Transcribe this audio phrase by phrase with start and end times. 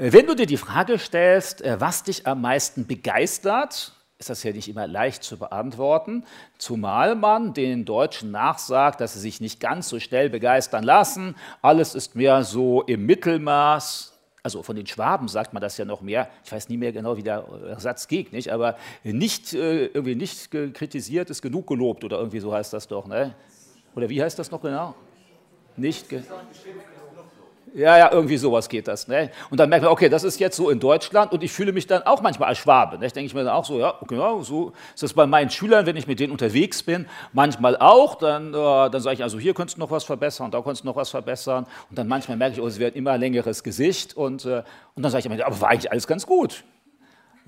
[0.00, 4.52] Wenn du dir die Frage stellst, äh, was dich am meisten begeistert, ist das ja
[4.52, 6.24] nicht immer leicht zu beantworten,
[6.56, 11.34] zumal man den Deutschen nachsagt, dass sie sich nicht ganz so schnell begeistern lassen.
[11.62, 14.16] Alles ist mehr so im Mittelmaß.
[14.44, 16.28] Also von den Schwaben sagt man das ja noch mehr.
[16.44, 17.44] Ich weiß nie mehr genau, wie der
[17.78, 18.52] Satz geht, nicht?
[18.52, 23.08] aber nicht, äh, irgendwie nicht kritisiert ist genug gelobt oder irgendwie so heißt das doch.
[23.08, 23.34] Ne?
[23.96, 24.94] Oder wie heißt das noch genau?
[25.76, 26.08] Nicht.
[26.08, 26.22] Ge
[27.74, 29.08] ja, ja, irgendwie sowas geht das.
[29.08, 29.30] Ne?
[29.50, 31.86] Und dann merkt man, okay, das ist jetzt so in Deutschland und ich fühle mich
[31.86, 32.98] dann auch manchmal als Schwabe.
[32.98, 33.08] Ne?
[33.08, 35.96] Denke ich mir dann auch so, ja, genau, so ist das bei meinen Schülern, wenn
[35.96, 38.16] ich mit denen unterwegs bin, manchmal auch.
[38.16, 40.88] Dann, äh, dann sage ich, also hier könntest du noch was verbessern, da könntest du
[40.88, 41.66] noch was verbessern.
[41.90, 44.62] Und dann manchmal merke ich, oh, es wird immer längeres Gesicht und, äh,
[44.94, 46.64] und dann sage ich, aber war eigentlich alles ganz gut.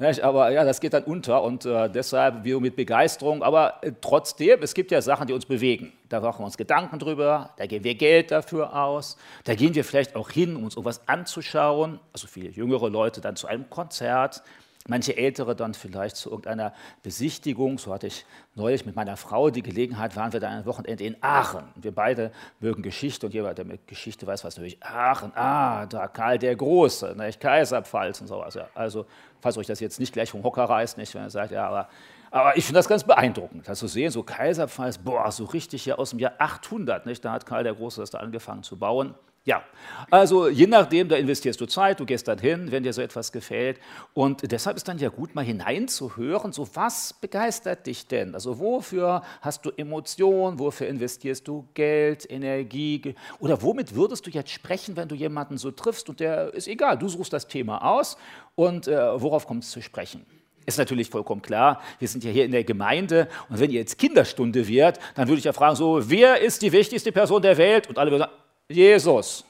[0.01, 0.23] Nicht?
[0.23, 3.43] Aber ja, das geht dann unter und äh, deshalb wir mit Begeisterung.
[3.43, 5.93] Aber äh, trotzdem, es gibt ja Sachen, die uns bewegen.
[6.09, 9.85] Da machen wir uns Gedanken drüber, da geben wir Geld dafür aus, da gehen wir
[9.85, 12.01] vielleicht auch hin, um uns irgendwas anzuschauen.
[12.15, 14.43] Also viele jüngere Leute dann zu einem Konzert,
[14.89, 17.77] Manche Ältere dann vielleicht zu irgendeiner Besichtigung.
[17.79, 18.25] So hatte ich
[18.55, 21.65] neulich mit meiner Frau die Gelegenheit, waren wir da ein Wochenende in Aachen.
[21.77, 26.09] Wir beide mögen Geschichte und jemand, der mit Geschichte weiß, was natürlich Aachen, ah, da
[26.09, 27.41] Karl der Große, nicht?
[27.41, 28.55] Kaiserpfalz und sowas.
[28.55, 28.69] Ja.
[28.75, 29.05] Also,
[29.41, 31.89] falls euch das jetzt nicht gleich vom Hocker reißt, nicht, wenn ihr sagt, ja, aber,
[32.31, 35.99] aber ich finde das ganz beeindruckend, das zu sehen, so Kaiserpfalz, boah, so richtig hier
[35.99, 37.23] aus dem Jahr 800, nicht?
[37.23, 39.15] da hat Karl der Große das da angefangen zu bauen.
[39.45, 39.65] Ja,
[40.11, 43.33] also je nachdem, da investierst du Zeit, du gehst dann hin, wenn dir so etwas
[43.33, 43.81] gefällt.
[44.13, 48.35] Und deshalb ist dann ja gut, mal hineinzuhören, so was begeistert dich denn?
[48.35, 53.15] Also wofür hast du Emotionen, wofür investierst du Geld, Energie?
[53.39, 56.99] Oder womit würdest du jetzt sprechen, wenn du jemanden so triffst und der ist egal,
[56.99, 58.19] du suchst das Thema aus
[58.57, 60.27] und äh, worauf kommt es zu sprechen?
[60.67, 64.69] Ist natürlich vollkommen klar, wir sind ja hier in der Gemeinde und wenn jetzt Kinderstunde
[64.69, 67.89] wird, dann würde ich ja fragen, so, wer ist die wichtigste Person der Welt?
[67.89, 68.33] Und alle würden sagen,
[68.71, 69.45] Jesus.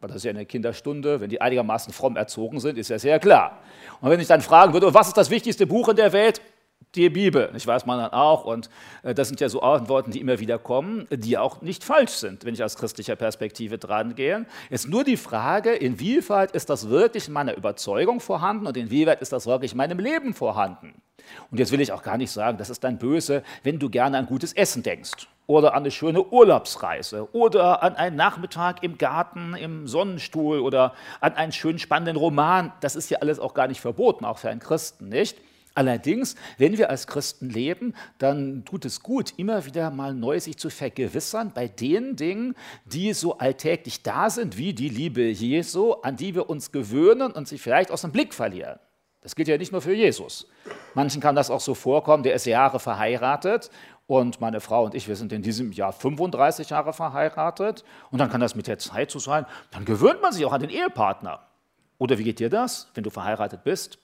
[0.00, 3.20] Weil das ist ja eine Kinderstunde, wenn die einigermaßen fromm erzogen sind, ist ja sehr
[3.20, 3.60] klar.
[4.00, 6.40] Und wenn ich dann fragen würde, was ist das wichtigste Buch in der Welt?
[6.94, 8.44] Die Bibel, ich weiß man dann auch.
[8.44, 8.68] Und
[9.02, 12.44] äh, das sind ja so Antworten, die immer wieder kommen, die auch nicht falsch sind,
[12.44, 14.44] wenn ich aus christlicher Perspektive dran gehe.
[14.68, 19.32] Jetzt nur die Frage, inwieweit ist das wirklich in meiner Überzeugung vorhanden und inwieweit ist
[19.32, 21.00] das wirklich in meinem Leben vorhanden?
[21.50, 24.18] Und jetzt will ich auch gar nicht sagen, das ist dann böse, wenn du gerne
[24.18, 29.54] an gutes Essen denkst oder an eine schöne Urlaubsreise oder an einen Nachmittag im Garten
[29.54, 32.72] im Sonnenstuhl oder an einen schönen spannenden Roman.
[32.80, 35.38] Das ist ja alles auch gar nicht verboten, auch für einen Christen, nicht?
[35.74, 40.58] Allerdings, wenn wir als Christen leben, dann tut es gut, immer wieder mal neu sich
[40.58, 46.16] zu vergewissern bei den Dingen, die so alltäglich da sind, wie die Liebe Jesu, an
[46.16, 48.78] die wir uns gewöhnen und sie vielleicht aus dem Blick verlieren.
[49.22, 50.48] Das gilt ja nicht nur für Jesus.
[50.94, 53.70] Manchen kann das auch so vorkommen, der ist Jahre verheiratet
[54.06, 57.84] und meine Frau und ich, wir sind in diesem Jahr 35 Jahre verheiratet.
[58.10, 60.60] Und dann kann das mit der Zeit so sein, dann gewöhnt man sich auch an
[60.60, 61.40] den Ehepartner.
[61.98, 63.98] Oder wie geht dir das, wenn du verheiratet bist?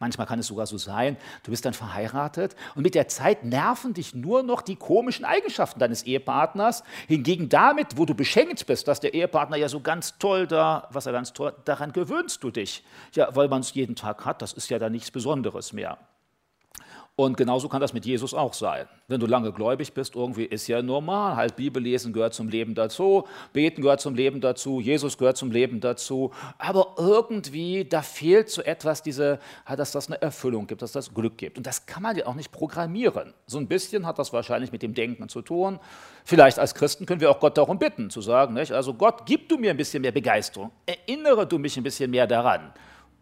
[0.00, 3.94] Manchmal kann es sogar so sein, du bist dann verheiratet und mit der Zeit nerven
[3.94, 6.84] dich nur noch die komischen Eigenschaften deines Ehepartners.
[7.08, 11.06] Hingegen damit, wo du beschenkt bist, dass der Ehepartner ja so ganz toll da, was
[11.06, 12.84] er ganz toll, daran gewöhnst du dich.
[13.14, 15.98] Ja, weil man es jeden Tag hat, das ist ja dann nichts Besonderes mehr.
[17.18, 18.86] Und genauso kann das mit Jesus auch sein.
[19.08, 21.34] Wenn du lange gläubig bist, irgendwie ist ja normal.
[21.34, 25.50] Halt Bibel lesen gehört zum Leben dazu, beten gehört zum Leben dazu, Jesus gehört zum
[25.50, 26.30] Leben dazu.
[26.58, 31.36] Aber irgendwie, da fehlt so etwas, diese, dass das eine Erfüllung gibt, dass das Glück
[31.38, 31.58] gibt.
[31.58, 33.34] Und das kann man ja auch nicht programmieren.
[33.48, 35.80] So ein bisschen hat das wahrscheinlich mit dem Denken zu tun.
[36.24, 38.70] Vielleicht als Christen können wir auch Gott darum bitten, zu sagen, nicht?
[38.70, 42.28] also Gott, gib du mir ein bisschen mehr Begeisterung, erinnere du mich ein bisschen mehr
[42.28, 42.72] daran.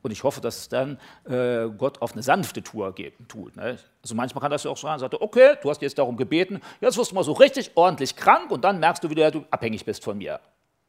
[0.06, 3.56] Und ich hoffe, dass es dann äh, Gott auf eine sanfte Tour geben, tut.
[3.56, 3.76] Ne?
[4.02, 6.96] Also manchmal kann das ja auch sein, sagt, okay, du hast jetzt darum gebeten, jetzt
[6.96, 10.04] wirst du mal so richtig ordentlich krank und dann merkst du wieder, du abhängig bist
[10.04, 10.38] von mir.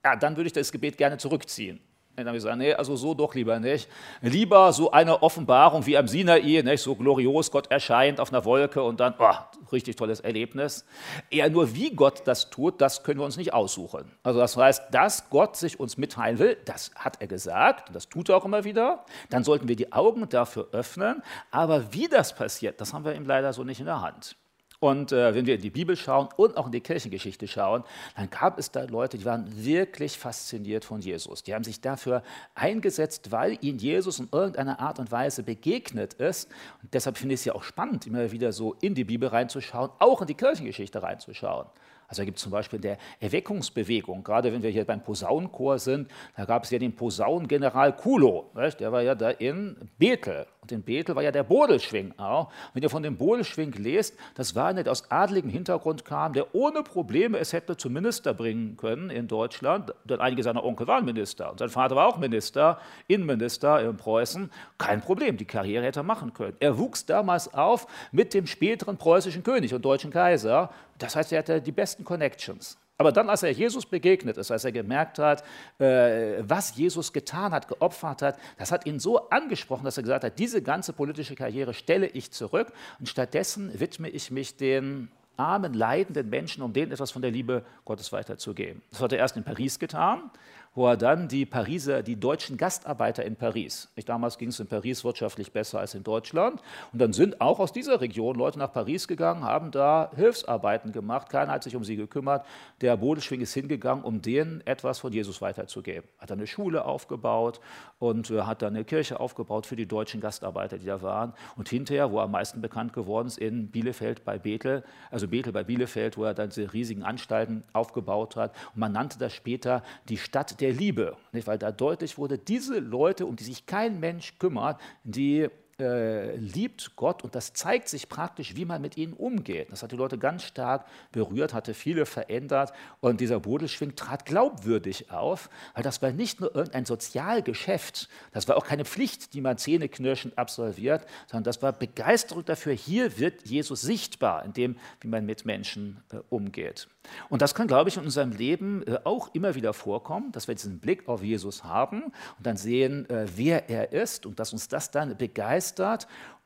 [0.05, 1.81] Ja, dann würde ich das Gebet gerne zurückziehen.
[2.17, 3.87] Dann habe ich gesagt, nee, also so doch lieber nicht.
[4.21, 6.81] Lieber so eine Offenbarung wie am Sinai, nicht?
[6.81, 9.33] so glorios, Gott erscheint auf einer Wolke und dann, oh,
[9.71, 10.83] richtig tolles Erlebnis.
[11.29, 14.11] Eher nur, wie Gott das tut, das können wir uns nicht aussuchen.
[14.23, 18.29] Also das heißt, dass Gott sich uns mitteilen will, das hat er gesagt, das tut
[18.29, 19.05] er auch immer wieder.
[19.29, 21.21] Dann sollten wir die Augen dafür öffnen.
[21.51, 24.35] Aber wie das passiert, das haben wir ihm leider so nicht in der Hand.
[24.79, 27.83] Und äh, wenn wir in die Bibel schauen und auch in die Kirchengeschichte schauen,
[28.15, 31.41] dann gab es da Leute, die waren wirklich fasziniert von Jesus.
[31.41, 32.21] Die haben sich dafür
[32.53, 36.51] eingesetzt, weil ihnen Jesus in irgendeiner Art und Weise begegnet ist.
[36.83, 39.89] Und deshalb finde ich es ja auch spannend, immer wieder so in die Bibel reinzuschauen,
[39.97, 41.65] auch in die Kirchengeschichte reinzuschauen.
[42.07, 45.79] Also da gibt es zum Beispiel in der Erweckungsbewegung, gerade wenn wir hier beim Posaunenchor
[45.79, 50.45] sind, da gab es ja den Posaunengeneral Kulo, der war ja da in Bethel.
[50.67, 52.51] Und in Bethel war ja der Bodelschwing auch.
[52.73, 56.53] Wenn ihr von dem Bodelschwing lest, das war einer, der aus adligem Hintergrund kam, der
[56.53, 59.93] ohne Probleme es hätte zum Minister bringen können in Deutschland.
[60.03, 61.51] Denn einige seiner Onkel waren Minister.
[61.51, 64.51] Und sein Vater war auch Minister, Innenminister in Preußen.
[64.77, 66.57] Kein Problem, die Karriere hätte er machen können.
[66.59, 70.69] Er wuchs damals auf mit dem späteren preußischen König und deutschen Kaiser.
[70.97, 72.77] Das heißt, er hatte die besten Connections.
[72.99, 75.43] Aber dann, als er Jesus begegnet ist, als er gemerkt hat,
[75.77, 80.23] äh, was Jesus getan hat, geopfert hat, das hat ihn so angesprochen, dass er gesagt
[80.23, 85.75] hat, diese ganze politische Karriere stelle ich zurück und stattdessen widme ich mich den armen,
[85.75, 88.81] leidenden Menschen, um denen etwas von der Liebe Gottes weiterzugeben.
[88.89, 90.31] Das hat er erst in Paris getan
[90.77, 94.67] wo er dann die Pariser, die deutschen Gastarbeiter in Paris, nicht, damals ging es in
[94.67, 96.61] Paris wirtschaftlich besser als in Deutschland,
[96.93, 101.29] und dann sind auch aus dieser Region Leute nach Paris gegangen, haben da Hilfsarbeiten gemacht,
[101.29, 102.45] keiner hat sich um sie gekümmert.
[102.81, 106.07] Der Bodeschwing ist hingegangen, um denen etwas von Jesus weiterzugeben.
[106.19, 107.59] Hat eine Schule aufgebaut
[107.97, 111.33] und äh, hat dann eine Kirche aufgebaut für die deutschen Gastarbeiter, die da waren.
[111.55, 115.53] Und hinterher, wo er am meisten bekannt geworden ist, in Bielefeld bei Bethel, also Bethel
[115.53, 118.53] bei Bielefeld, wo er dann diese riesigen Anstalten aufgebaut hat.
[118.75, 121.47] Und man nannte das später die Stadt der der Liebe, nicht?
[121.47, 125.47] weil da deutlich wurde, diese Leute, um die sich kein Mensch kümmert, die
[125.79, 129.71] äh, liebt Gott und das zeigt sich praktisch, wie man mit ihnen umgeht.
[129.71, 135.11] Das hat die Leute ganz stark berührt, hatte viele verändert und dieser Bodelschwing trat glaubwürdig
[135.11, 139.59] auf, weil das war nicht nur irgendein Sozialgeschäft, das war auch keine Pflicht, die man
[139.59, 145.27] zähneknirschend absolviert, sondern das war Begeisterung dafür, hier wird Jesus sichtbar, in dem, wie man
[145.27, 146.87] mit Menschen äh, umgeht.
[147.29, 150.55] Und das kann, glaube ich, in unserem Leben äh, auch immer wieder vorkommen, dass wir
[150.55, 154.67] diesen Blick auf Jesus haben und dann sehen, äh, wer er ist und dass uns
[154.67, 155.66] das dann begeistert.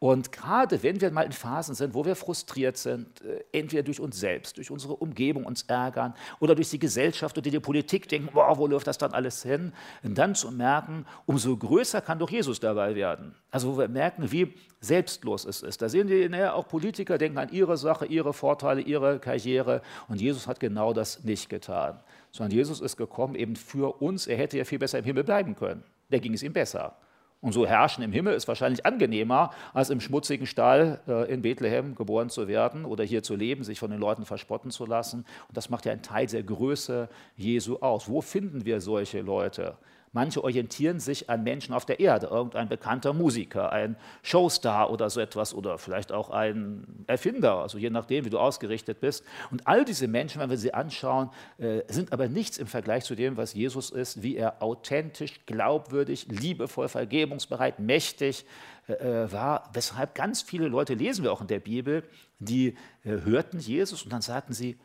[0.04, 4.00] Und gerade wenn wir mal in Phasen sind, wo wir frustriert sind, äh, entweder durch
[4.00, 8.30] uns selbst, durch unsere Umgebung uns ärgern oder durch die Gesellschaft oder die Politik denken,
[8.34, 9.74] boah, wo läuft das dann alles hin?
[10.02, 13.36] Dann zu merken, umso größer kann doch Jesus dabei werden.
[13.52, 15.84] Also wo wir merken, wie selbstlos es ist.
[15.84, 19.84] Da sehen wir auch Politiker denken an ihre Sache, ihre Vorteile, ihre Karriere.
[20.08, 22.00] Und Jesus hat genau das nicht getan.
[22.32, 24.26] Sondern Jesus ist gekommen eben für uns.
[24.26, 25.84] Er hätte ja viel besser im Himmel bleiben können.
[26.10, 26.98] Da ging es ihm besser.
[27.42, 31.96] Und so herrschen im Himmel ist wahrscheinlich angenehmer, als im schmutzigen Stall äh, in Bethlehem
[31.96, 35.26] geboren zu werden oder hier zu leben, sich von den Leuten verspotten zu lassen.
[35.48, 38.08] Und das macht ja einen Teil der Größe Jesu aus.
[38.08, 39.76] Wo finden wir solche Leute?
[40.14, 45.22] Manche orientieren sich an Menschen auf der Erde, irgendein bekannter Musiker, ein Showstar oder so
[45.22, 49.24] etwas oder vielleicht auch ein Erfinder, also je nachdem, wie du ausgerichtet bist.
[49.52, 51.30] Und all diese Menschen, wenn wir sie anschauen,
[51.60, 56.28] äh, sind aber nichts im Vergleich zu dem, was Jesus ist, wie er authentisch, glaubwürdig,
[56.28, 58.46] liebevoll, vergebungsbereit, mächtig
[58.90, 62.04] äh, äh, war, weshalb ganz viele Leute, lesen wir auch in der Bibel,
[62.40, 64.78] die hörten Jesus und dann sagten sie,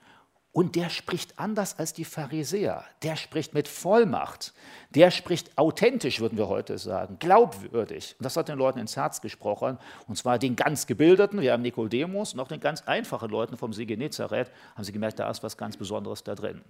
[0.57, 2.83] und der spricht anders als die Pharisäer.
[3.03, 4.55] Der spricht mit Vollmacht.
[4.89, 8.17] Der spricht authentisch, würden wir heute sagen, glaubwürdig.
[8.19, 9.77] Und das hat den Leuten ins Herz gesprochen.
[10.09, 13.75] Und zwar den ganz Gebildeten, wir haben Nikodemus, und auch den ganz einfachen Leuten vom
[13.75, 16.63] See Genezareth, haben sie gemerkt, da ist was ganz Besonderes da drin.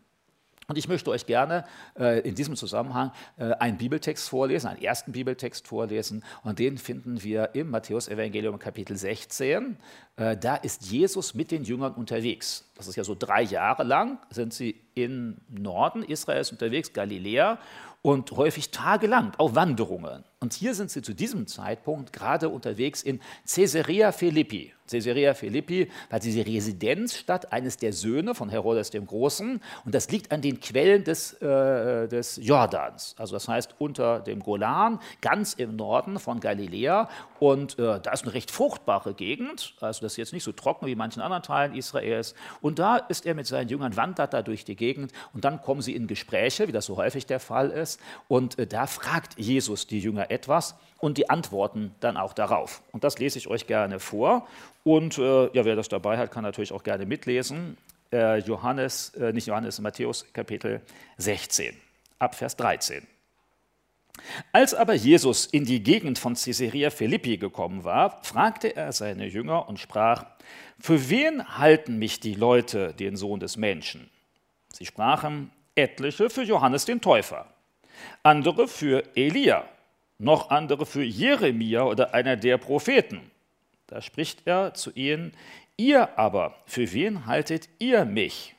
[0.68, 1.64] Und ich möchte euch gerne
[1.96, 6.24] äh, in diesem Zusammenhang äh, einen Bibeltext vorlesen, einen ersten Bibeltext vorlesen.
[6.42, 9.76] Und den finden wir im Matthäus-Evangelium Kapitel 16.
[10.16, 12.68] Äh, da ist Jesus mit den Jüngern unterwegs.
[12.74, 17.60] Das ist ja so drei Jahre lang, sind sie im Norden Israels unterwegs, Galiläa,
[18.02, 20.25] und häufig tagelang auf Wanderungen.
[20.38, 23.20] Und hier sind sie zu diesem Zeitpunkt gerade unterwegs in
[23.52, 24.75] Caesarea Philippi.
[24.88, 29.60] Caesarea Philippi war diese Residenzstadt eines der Söhne von Herodes dem Großen.
[29.84, 34.40] Und das liegt an den Quellen des, äh, des Jordans, also das heißt unter dem
[34.40, 37.08] Golan, ganz im Norden von Galiläa.
[37.40, 40.86] Und äh, da ist eine recht fruchtbare Gegend, also das ist jetzt nicht so trocken
[40.86, 42.34] wie manchen anderen Teilen Israels.
[42.60, 45.12] Und da ist er mit seinen Jüngern, wandert da durch die Gegend.
[45.32, 47.85] Und dann kommen sie in Gespräche, wie das so häufig der Fall ist
[48.28, 52.82] und äh, da fragt Jesus die Jünger etwas und die antworten dann auch darauf.
[52.93, 54.46] Und das lese ich euch gerne vor.
[54.84, 57.76] Und äh, ja, wer das dabei hat, kann natürlich auch gerne mitlesen.
[58.12, 60.81] Äh, Johannes, nicht Johannes, Matthäus Kapitel
[61.19, 61.76] 16,
[62.19, 63.06] ab Vers 13.
[64.52, 69.69] Als aber Jesus in die Gegend von Caesarea Philippi gekommen war, fragte er seine Jünger
[69.69, 70.26] und sprach:
[70.78, 74.10] Für wen halten mich die Leute, den Sohn des Menschen?
[74.72, 77.46] Sie sprachen: Etliche für Johannes den Täufer,
[78.22, 79.69] andere für Elia
[80.19, 83.31] noch andere für Jeremia oder einer der Propheten.
[83.86, 85.32] Da spricht er zu ihnen,
[85.76, 88.56] ihr aber, für wen haltet ihr mich?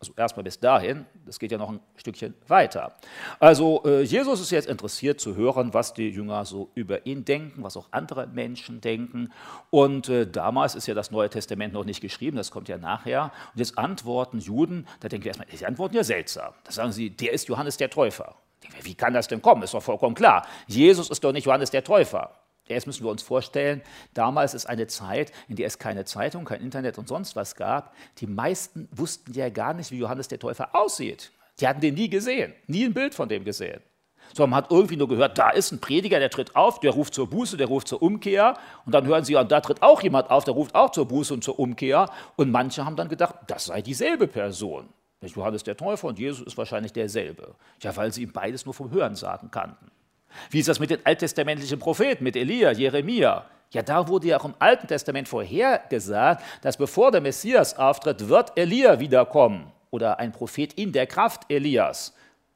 [0.00, 2.96] Also erstmal bis dahin, das geht ja noch ein Stückchen weiter.
[3.38, 7.62] Also äh, Jesus ist jetzt interessiert zu hören, was die Jünger so über ihn denken,
[7.62, 9.30] was auch andere Menschen denken.
[9.68, 13.24] Und äh, damals ist ja das Neue Testament noch nicht geschrieben, das kommt ja nachher.
[13.52, 16.54] Und jetzt antworten Juden, da denken wir erstmal, die antworten ja seltsam.
[16.64, 18.36] Da sagen sie, der ist Johannes der Täufer.
[18.80, 19.62] Wie kann das denn kommen?
[19.62, 20.46] Ist doch vollkommen klar.
[20.66, 22.39] Jesus ist doch nicht Johannes der Täufer.
[22.70, 23.82] Erst müssen wir uns vorstellen,
[24.14, 27.94] damals ist eine Zeit, in der es keine Zeitung, kein Internet und sonst was gab.
[28.18, 31.32] Die meisten wussten ja gar nicht, wie Johannes der Täufer aussieht.
[31.56, 33.80] Sie hatten den nie gesehen, nie ein Bild von dem gesehen.
[34.32, 37.14] Sondern man hat irgendwie nur gehört, da ist ein Prediger, der tritt auf, der ruft
[37.14, 38.54] zur Buße, der ruft zur Umkehr.
[38.86, 41.34] Und dann hören sie, und da tritt auch jemand auf, der ruft auch zur Buße
[41.34, 42.08] und zur Umkehr.
[42.36, 44.88] Und manche haben dann gedacht, das sei dieselbe Person.
[45.20, 47.54] Johannes der Täufer und Jesus ist wahrscheinlich derselbe.
[47.80, 49.90] Ja, weil sie ihm beides nur vom Hörensagen kannten.
[50.50, 53.46] Wie ist das mit den alttestamentlichen Propheten, mit Elia, Jeremia?
[53.72, 58.52] Ja, da wurde ja auch im Alten Testament vorhergesagt, dass bevor der Messias auftritt, wird
[58.56, 62.12] Elia wiederkommen oder ein Prophet in der Kraft Elias.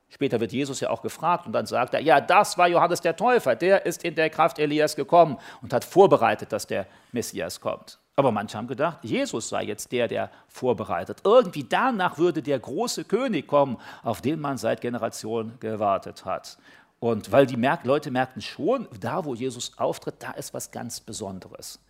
[0.09, 3.17] Später wird Jesus ja auch gefragt und dann sagt er, ja, das war Johannes der
[3.17, 7.99] Täufer, der ist in der Kraft Elias gekommen und hat vorbereitet, dass der Messias kommt.
[8.17, 11.19] Aber manche haben gedacht, Jesus sei jetzt der, der vorbereitet.
[11.25, 16.59] Irgendwie danach würde der große König kommen, auf den man seit Generationen gewartet hat.
[17.01, 21.01] Und weil die Merk Leute merkten schon, da wo Jesus auftritt, da ist was ganz
[21.01, 21.81] Besonderes.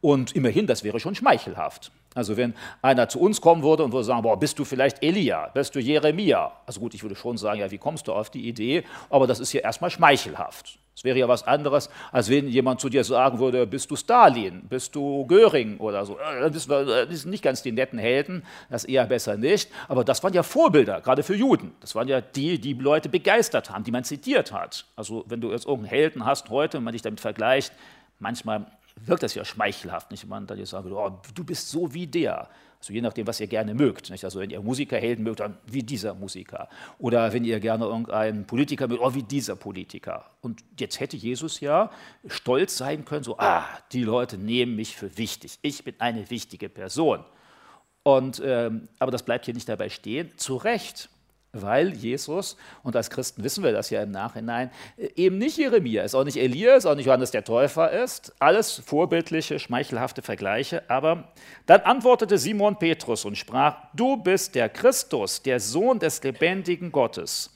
[0.00, 1.92] Und immerhin, das wäre schon schmeichelhaft.
[2.14, 5.48] Also wenn einer zu uns kommen würde und würde sagen, boah, bist du vielleicht Elia,
[5.48, 6.52] bist du Jeremia?
[6.64, 8.84] Also gut, ich würde schon sagen, ja, wie kommst du auf die Idee?
[9.10, 10.78] Aber das ist ja erstmal schmeichelhaft.
[10.96, 14.62] Es wäre ja was anderes, als wenn jemand zu dir sagen würde, bist du Stalin,
[14.66, 16.18] bist du Göring oder so.
[16.18, 19.70] Äh, das sind nicht ganz die netten Helden, das eher besser nicht.
[19.88, 21.72] Aber das waren ja Vorbilder, gerade für Juden.
[21.80, 24.86] Das waren ja die, die Leute begeistert haben, die man zitiert hat.
[24.96, 27.74] Also wenn du jetzt irgendeinen Helden hast heute und man dich damit vergleicht,
[28.18, 28.64] manchmal
[29.04, 30.26] wirkt das ja schmeichelhaft, nicht?
[30.26, 32.48] Man dann jetzt sagt, oh, du bist so wie der.
[32.78, 34.10] Also je nachdem, was ihr gerne mögt.
[34.10, 34.24] Nicht?
[34.24, 36.68] Also wenn ihr Musikerhelden mögt, dann wie dieser Musiker.
[36.98, 40.30] Oder wenn ihr gerne irgendeinen Politiker mögt, oh, wie dieser Politiker.
[40.40, 41.90] Und jetzt hätte Jesus ja
[42.26, 45.58] stolz sein können, so, ah, die Leute nehmen mich für wichtig.
[45.62, 47.24] Ich bin eine wichtige Person.
[48.02, 50.30] Und, ähm, aber das bleibt hier nicht dabei stehen.
[50.36, 51.08] Zu Recht
[51.52, 54.70] weil Jesus, und als Christen wissen wir das ja im Nachhinein,
[55.14, 58.34] eben nicht Jeremia ist, auch nicht Elia ist, auch nicht Johannes der Täufer ist.
[58.38, 60.82] Alles vorbildliche, schmeichelhafte Vergleiche.
[60.88, 61.32] Aber
[61.66, 67.55] dann antwortete Simon Petrus und sprach, du bist der Christus, der Sohn des lebendigen Gottes.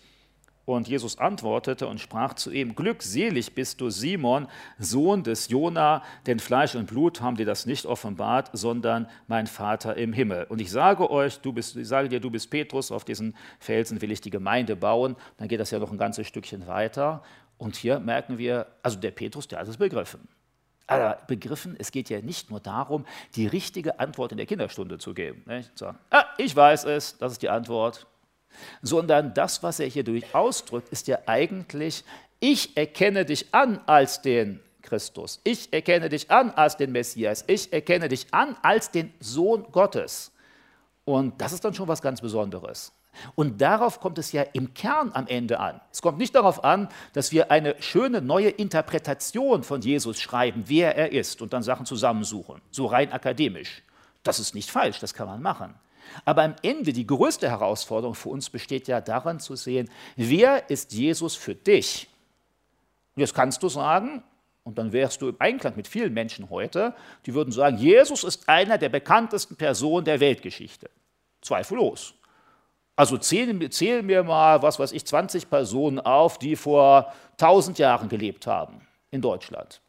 [0.67, 4.47] Und Jesus antwortete und sprach zu ihm, Glückselig bist du, Simon,
[4.79, 9.97] Sohn des Jona, denn Fleisch und Blut haben dir das nicht offenbart, sondern mein Vater
[9.97, 10.45] im Himmel.
[10.49, 14.01] Und ich sage euch, du bist, ich sage dir, du bist Petrus, auf diesen Felsen
[14.01, 15.17] will ich die Gemeinde bauen.
[15.39, 17.23] Dann geht das ja noch ein ganzes Stückchen weiter.
[17.59, 20.29] Und hier merken wir, also der Petrus, der hat es begriffen.
[20.87, 25.15] Aber begriffen, es geht ja nicht nur darum, die richtige Antwort in der Kinderstunde zu
[25.15, 25.45] geben.
[25.47, 25.71] Nicht?
[25.79, 28.07] So, ah, ich weiß es, das ist die Antwort
[28.83, 32.05] sondern das, was er hier durch ausdrückt, ist ja eigentlich,
[32.41, 37.73] ich erkenne dich an als den Christus, ich erkenne dich an als den Messias, ich
[37.73, 40.33] erkenne dich an als den Sohn Gottes.
[41.05, 42.93] Und das ist dann schon was ganz Besonderes.
[43.35, 45.81] Und darauf kommt es ja im Kern am Ende an.
[45.93, 50.97] Es kommt nicht darauf an, dass wir eine schöne neue Interpretation von Jesus schreiben, wer
[50.97, 53.83] er ist, und dann Sachen zusammensuchen, so rein akademisch.
[54.23, 55.75] Das ist nicht falsch, das kann man machen.
[56.25, 60.93] Aber am Ende die größte Herausforderung für uns besteht ja daran zu sehen, wer ist
[60.93, 62.09] Jesus für dich?
[63.17, 64.23] Jetzt kannst du sagen,
[64.63, 66.95] und dann wärst du im Einklang mit vielen Menschen heute,
[67.27, 70.91] die würden sagen, Jesus ist einer der bekanntesten Personen der Weltgeschichte.
[71.41, 72.15] Zweifellos.
[72.95, 78.09] Also zähl, zähl mir mal, was weiß ich, 20 Personen auf, die vor 1000 Jahren
[78.09, 79.81] gelebt haben in Deutschland.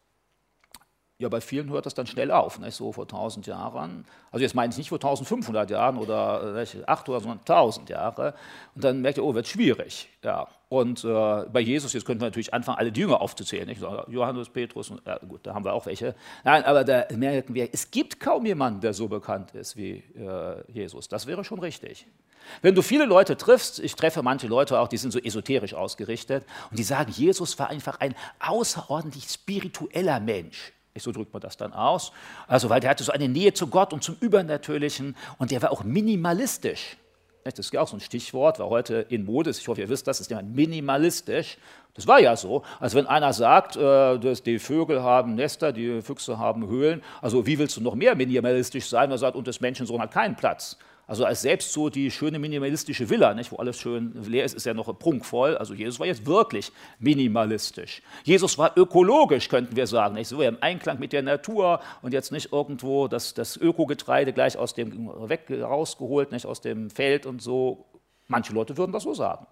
[1.22, 2.75] Ja, bei vielen hört das dann schnell auf, nicht?
[2.75, 4.06] so vor 1000 Jahren.
[4.32, 8.34] Also jetzt meine ich nicht vor 1500 Jahren oder 800, sondern 1000 Jahre.
[8.74, 10.10] Und dann merkt ihr, oh, wird schwierig.
[10.24, 10.48] Ja.
[10.68, 13.68] Und äh, bei Jesus, jetzt könnten wir natürlich anfangen, alle Jünger aufzuzählen.
[13.68, 13.84] Nicht?
[14.08, 16.16] Johannes, Petrus, und, ja, gut, da haben wir auch welche.
[16.44, 20.72] Nein, aber da merken wir, es gibt kaum jemanden, der so bekannt ist wie äh,
[20.72, 21.08] Jesus.
[21.08, 22.08] Das wäre schon richtig.
[22.63, 26.46] Wenn du viele Leute triffst, ich treffe manche Leute auch, die sind so esoterisch ausgerichtet
[26.72, 30.74] und die sagen, Jesus war einfach ein außerordentlich spiritueller Mensch.
[30.98, 32.12] So drückt man das dann aus.
[32.48, 35.71] Also, weil der hatte so eine Nähe zu Gott und zum Übernatürlichen und der war
[35.71, 36.98] auch minimalistisch.
[37.43, 40.07] Das ist ja auch so ein Stichwort, war heute in Mode Ich hoffe, ihr wisst
[40.07, 41.57] das, ist ja minimalistisch.
[41.95, 42.63] Das war ja so.
[42.79, 47.45] Also wenn einer sagt, äh, dass die Vögel haben Nester, die Füchse haben Höhlen, also
[47.48, 49.10] wie willst du noch mehr minimalistisch sein?
[49.12, 50.77] Er sagt, und das Menschensohn hat keinen Platz.
[51.12, 54.65] Also als selbst so die schöne minimalistische Villa, nicht, wo alles schön leer ist, ist
[54.65, 55.58] ja noch prunkvoll.
[55.58, 58.01] Also Jesus war jetzt wirklich minimalistisch.
[58.24, 60.15] Jesus war ökologisch, könnten wir sagen.
[60.15, 60.30] Nicht?
[60.30, 64.74] So im Einklang mit der Natur und jetzt nicht irgendwo das, das Ökogetreide gleich aus
[64.74, 67.84] dem weg rausgeholt, nicht aus dem Feld und so.
[68.30, 69.46] Manche Leute würden das so sagen.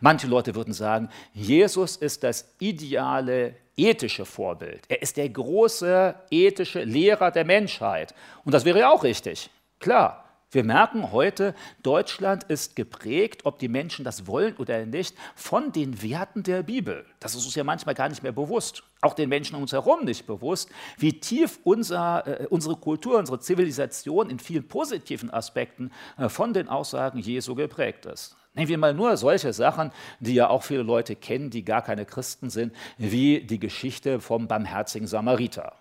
[0.00, 4.82] Manche Leute würden sagen, Jesus ist das ideale ethische Vorbild.
[4.88, 8.14] Er ist der große ethische Lehrer der Menschheit.
[8.44, 9.48] Und das wäre ja auch richtig.
[9.80, 15.72] Klar, Wir merken heute, Deutschland ist geprägt, ob die Menschen das wollen oder nicht, von
[15.72, 17.04] den Werten der Bibel.
[17.20, 20.06] Das ist uns ja manchmal gar nicht mehr bewusst, auch den Menschen um uns herum
[20.06, 26.30] nicht bewusst, wie tief unser, äh, unsere Kultur, unsere Zivilisation in vielen positiven Aspekten äh,
[26.30, 28.34] von den Aussagen Jesu geprägt ist.
[28.54, 32.06] Nehmen wir mal nur solche Sachen, die ja auch viele Leute kennen, die gar keine
[32.06, 35.74] Christen sind, wie die Geschichte vom barmherzigen Samariter.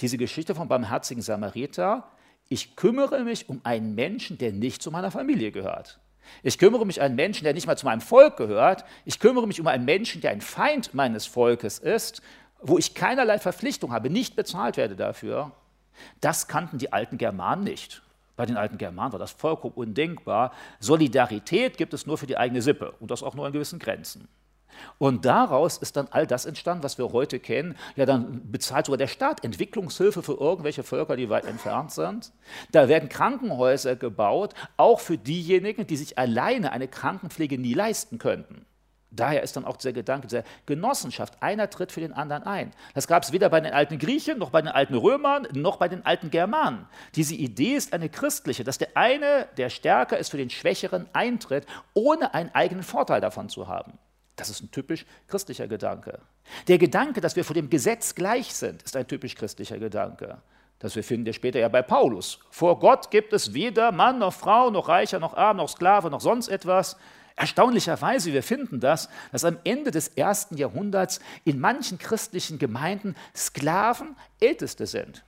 [0.00, 2.10] Diese Geschichte vom barmherzigen Samariter
[2.50, 6.00] ich kümmere mich um einen Menschen, der nicht zu meiner Familie gehört.
[6.42, 8.84] Ich kümmere mich um einen Menschen, der nicht mal zu meinem Volk gehört.
[9.04, 12.22] Ich kümmere mich um einen Menschen, der ein Feind meines Volkes ist,
[12.60, 15.52] wo ich keinerlei Verpflichtung habe, nicht bezahlt werde dafür.
[16.20, 18.02] Das kannten die alten Germanen nicht.
[18.34, 20.52] Bei den alten Germanen war das vollkommen undenkbar.
[20.80, 24.26] Solidarität gibt es nur für die eigene Sippe und das auch nur in gewissen Grenzen.
[24.98, 27.76] Und daraus ist dann all das entstanden, was wir heute kennen.
[27.96, 32.32] Ja, dann bezahlt sogar der Staat Entwicklungshilfe für irgendwelche Völker, die weit entfernt sind.
[32.72, 38.66] Da werden Krankenhäuser gebaut, auch für diejenigen, die sich alleine eine Krankenpflege nie leisten könnten.
[39.12, 41.42] Daher ist dann auch dieser Gedanke der Genossenschaft.
[41.42, 42.70] Einer tritt für den anderen ein.
[42.94, 45.88] Das gab es weder bei den alten Griechen, noch bei den alten Römern, noch bei
[45.88, 46.86] den alten Germanen.
[47.16, 51.66] Diese Idee ist eine christliche, dass der eine, der stärker ist, für den Schwächeren eintritt,
[51.92, 53.98] ohne einen eigenen Vorteil davon zu haben.
[54.40, 56.18] Das ist ein typisch christlicher Gedanke.
[56.66, 60.38] Der Gedanke, dass wir vor dem Gesetz gleich sind, ist ein typisch christlicher Gedanke.
[60.78, 62.38] Das wir finden wir später ja bei Paulus.
[62.50, 66.22] Vor Gott gibt es weder Mann noch Frau, noch Reicher, noch Arm, noch Sklave, noch
[66.22, 66.96] sonst etwas.
[67.36, 74.16] Erstaunlicherweise, wir finden das, dass am Ende des ersten Jahrhunderts in manchen christlichen Gemeinden Sklaven
[74.40, 75.22] Älteste sind.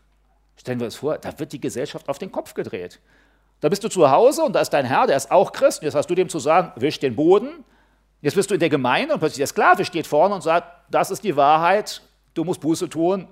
[0.56, 2.98] Stellen wir uns vor, da wird die Gesellschaft auf den Kopf gedreht.
[3.60, 5.80] Da bist du zu Hause und da ist dein Herr, der ist auch Christ.
[5.80, 7.62] Und jetzt hast du dem zu sagen, wisch den Boden,
[8.22, 11.10] Jetzt bist du in der Gemeinde und plötzlich der Sklave steht vorne und sagt, das
[11.10, 12.02] ist die Wahrheit,
[12.34, 13.26] du musst Buße tun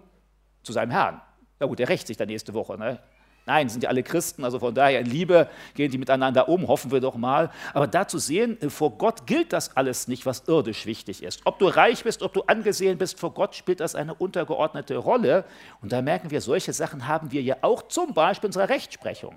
[0.64, 1.20] zu seinem Herrn.
[1.60, 2.76] Na gut, der rächt sich dann nächste Woche.
[2.76, 2.98] Ne?
[3.46, 6.90] Nein, sind ja alle Christen, also von daher in Liebe gehen die miteinander um, hoffen
[6.90, 7.50] wir doch mal.
[7.72, 11.40] Aber da zu sehen, vor Gott gilt das alles nicht, was irdisch wichtig ist.
[11.44, 15.44] Ob du reich bist, ob du angesehen bist, vor Gott spielt das eine untergeordnete Rolle.
[15.80, 19.36] Und da merken wir, solche Sachen haben wir ja auch zum Beispiel in unserer Rechtsprechung.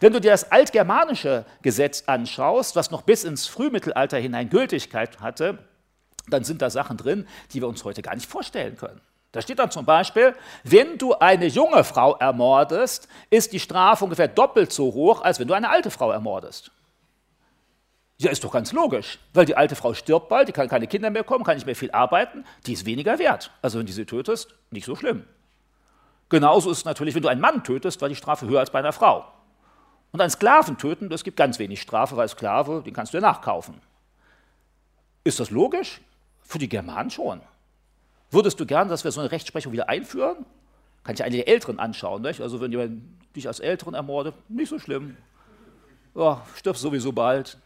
[0.00, 5.58] Wenn du dir das altgermanische Gesetz anschaust, was noch bis ins Frühmittelalter hinein Gültigkeit hatte,
[6.28, 9.00] dann sind da Sachen drin, die wir uns heute gar nicht vorstellen können.
[9.32, 14.28] Da steht dann zum Beispiel, wenn du eine junge Frau ermordest, ist die Strafe ungefähr
[14.28, 16.70] doppelt so hoch, als wenn du eine alte Frau ermordest.
[18.18, 21.10] Ja, ist doch ganz logisch, weil die alte Frau stirbt bald, die kann keine Kinder
[21.10, 23.50] mehr kommen, kann nicht mehr viel arbeiten, die ist weniger wert.
[23.62, 25.24] Also wenn du sie tötest, nicht so schlimm.
[26.28, 28.78] Genauso ist es natürlich, wenn du einen Mann tötest, war die Strafe höher als bei
[28.78, 29.24] einer Frau.
[30.12, 33.22] Und einen Sklaven töten, das gibt ganz wenig Strafe, weil Sklave, den kannst du ja
[33.22, 33.80] nachkaufen.
[35.24, 36.00] Ist das logisch?
[36.42, 37.40] Für die Germanen schon.
[38.30, 40.44] Würdest du gern, dass wir so eine Rechtsprechung wieder einführen?
[41.04, 42.22] Kann ich einige Älteren anschauen.
[42.22, 42.40] Nicht?
[42.40, 43.02] Also wenn jemand
[43.34, 45.16] dich als Älteren ermordet, nicht so schlimm.
[46.14, 47.58] Ja, stirbst sowieso bald.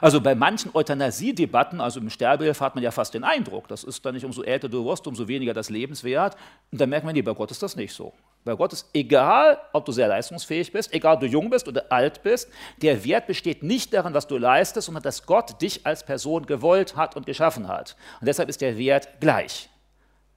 [0.00, 4.04] Also bei manchen Euthanasie-Debatten, also im Sterbehilfe, hat man ja fast den Eindruck, das ist
[4.04, 6.36] dann nicht umso älter du wirst, umso weniger das Lebenswert.
[6.70, 8.12] Und dann merkt man, nee, bei Gott ist das nicht so.
[8.44, 11.90] Bei Gott ist egal, ob du sehr leistungsfähig bist, egal ob du jung bist oder
[11.90, 12.50] alt bist,
[12.82, 16.96] der Wert besteht nicht darin, was du leistest, sondern dass Gott dich als Person gewollt
[16.96, 17.96] hat und geschaffen hat.
[18.20, 19.70] Und deshalb ist der Wert gleich.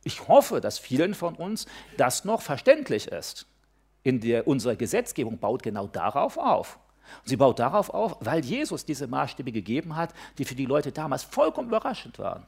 [0.03, 1.65] Ich hoffe, dass vielen von uns
[1.97, 3.45] das noch verständlich ist.
[4.03, 6.79] In der, unsere Gesetzgebung baut genau darauf auf.
[7.23, 10.91] Und sie baut darauf auf, weil Jesus diese Maßstäbe gegeben hat, die für die Leute
[10.91, 12.45] damals vollkommen überraschend waren.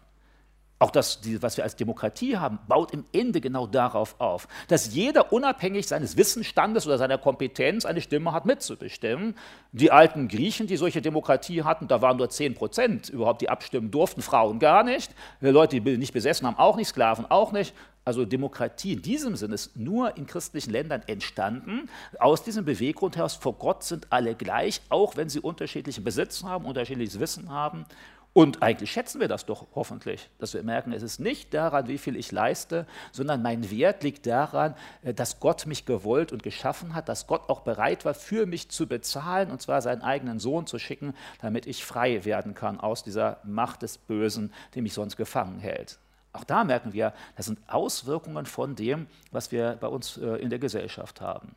[0.82, 5.34] Auch das, was wir als Demokratie haben, baut im Ende genau darauf auf, dass jeder
[5.34, 9.36] unabhängig seines Wissensstandes oder seiner Kompetenz eine Stimme hat mitzubestimmen.
[9.74, 13.92] Die alten Griechen, die solche Demokratie hatten, da waren nur 10 Prozent überhaupt, die abstimmen
[13.92, 15.12] durften, Frauen gar nicht.
[15.42, 17.76] Leute, die nicht besessen haben, auch nicht, Sklaven auch nicht.
[18.06, 21.90] Also Demokratie in diesem Sinne ist nur in christlichen Ländern entstanden.
[22.18, 26.66] Aus diesem Beweggrund heraus, vor Gott sind alle gleich, auch wenn sie unterschiedlichen Besitz haben,
[26.66, 27.86] unterschiedliches Wissen haben.
[28.32, 31.98] Und eigentlich schätzen wir das doch hoffentlich, dass wir merken, es ist nicht daran, wie
[31.98, 36.94] viel ich leiste, sondern mein Wert liegt daran, äh, dass Gott mich gewollt und geschaffen
[36.94, 40.68] hat, dass Gott auch bereit war, für mich zu bezahlen, und zwar seinen eigenen Sohn
[40.68, 45.18] zu schicken, damit ich frei werden kann aus dieser Macht des Bösen, die mich sonst
[45.18, 45.98] gefangen hält.
[46.32, 50.52] Auch da merken wir, das sind Auswirkungen von dem, was wir bei uns äh, in
[50.52, 51.56] der Gesellschaft haben.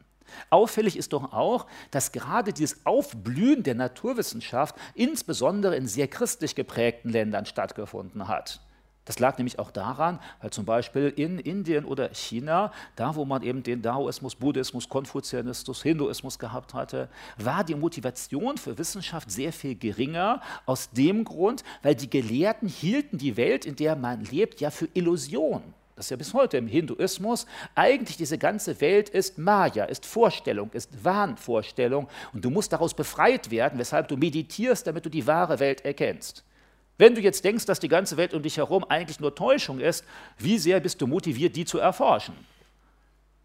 [0.50, 7.10] Auffällig ist doch auch, dass gerade dieses Aufblühen der Naturwissenschaft insbesondere in sehr christlich geprägten
[7.10, 8.60] Ländern stattgefunden hat.
[9.04, 13.42] Das lag nämlich auch daran, weil zum Beispiel in Indien oder China, da wo man
[13.42, 19.74] eben den Daoismus, Buddhismus, Konfuzianismus, Hinduismus gehabt hatte, war die Motivation für Wissenschaft sehr viel
[19.74, 20.40] geringer.
[20.66, 24.88] Aus dem Grund, weil die Gelehrten hielten die Welt, in der man lebt, ja für
[24.94, 25.62] Illusion.
[26.02, 30.68] Das ist ja bis heute im Hinduismus, eigentlich diese ganze Welt ist Maya, ist Vorstellung,
[30.72, 35.60] ist Wahnvorstellung und du musst daraus befreit werden, weshalb du meditierst, damit du die wahre
[35.60, 36.42] Welt erkennst.
[36.98, 40.04] Wenn du jetzt denkst, dass die ganze Welt um dich herum eigentlich nur Täuschung ist,
[40.38, 42.34] wie sehr bist du motiviert, die zu erforschen?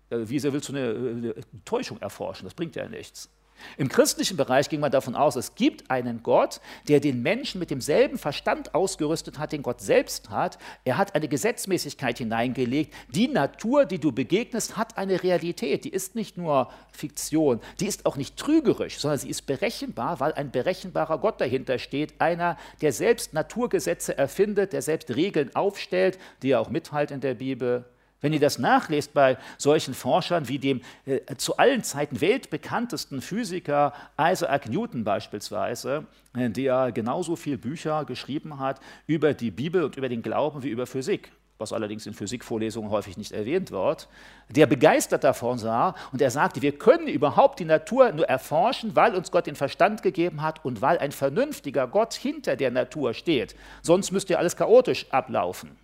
[0.09, 2.45] Äh, wie sehr willst du eine, eine Täuschung erforschen?
[2.45, 3.29] Das bringt ja nichts.
[3.77, 7.69] Im christlichen Bereich ging man davon aus, es gibt einen Gott, der den Menschen mit
[7.69, 10.57] demselben Verstand ausgerüstet hat, den Gott selbst hat.
[10.83, 12.93] Er hat eine Gesetzmäßigkeit hineingelegt.
[13.13, 15.85] Die Natur, die du begegnest, hat eine Realität.
[15.85, 20.33] Die ist nicht nur Fiktion, die ist auch nicht trügerisch, sondern sie ist berechenbar, weil
[20.33, 22.19] ein berechenbarer Gott dahinter steht.
[22.19, 27.35] Einer, der selbst Naturgesetze erfindet, der selbst Regeln aufstellt, die er auch mithält in der
[27.35, 27.85] Bibel.
[28.19, 33.93] Wenn ihr das nachlest bei solchen Forschern wie dem äh, zu allen Zeiten weltbekanntesten Physiker
[34.19, 40.09] Isaac Newton beispielsweise, äh, der genauso viele Bücher geschrieben hat über die Bibel und über
[40.09, 44.07] den Glauben wie über Physik, was allerdings in Physikvorlesungen häufig nicht erwähnt wird,
[44.49, 49.13] der begeistert davon sah und er sagte, wir können überhaupt die Natur nur erforschen, weil
[49.13, 53.55] uns Gott den Verstand gegeben hat und weil ein vernünftiger Gott hinter der Natur steht.
[53.83, 55.77] Sonst müsste ja alles chaotisch ablaufen.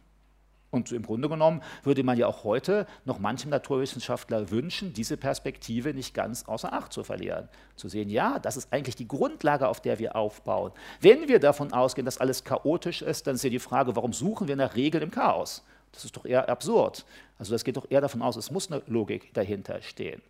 [0.73, 5.93] Und im Grunde genommen würde man ja auch heute noch manchem Naturwissenschaftler wünschen, diese Perspektive
[5.93, 7.47] nicht ganz außer Acht zu verlieren.
[7.75, 10.71] Zu sehen, ja, das ist eigentlich die Grundlage, auf der wir aufbauen.
[10.99, 14.47] Wenn wir davon ausgehen, dass alles chaotisch ist, dann ist ja die Frage, warum suchen
[14.47, 15.63] wir nach Regeln im Chaos?
[15.91, 17.05] Das ist doch eher absurd.
[17.37, 20.23] Also das geht doch eher davon aus, es muss eine Logik dahinter stehen.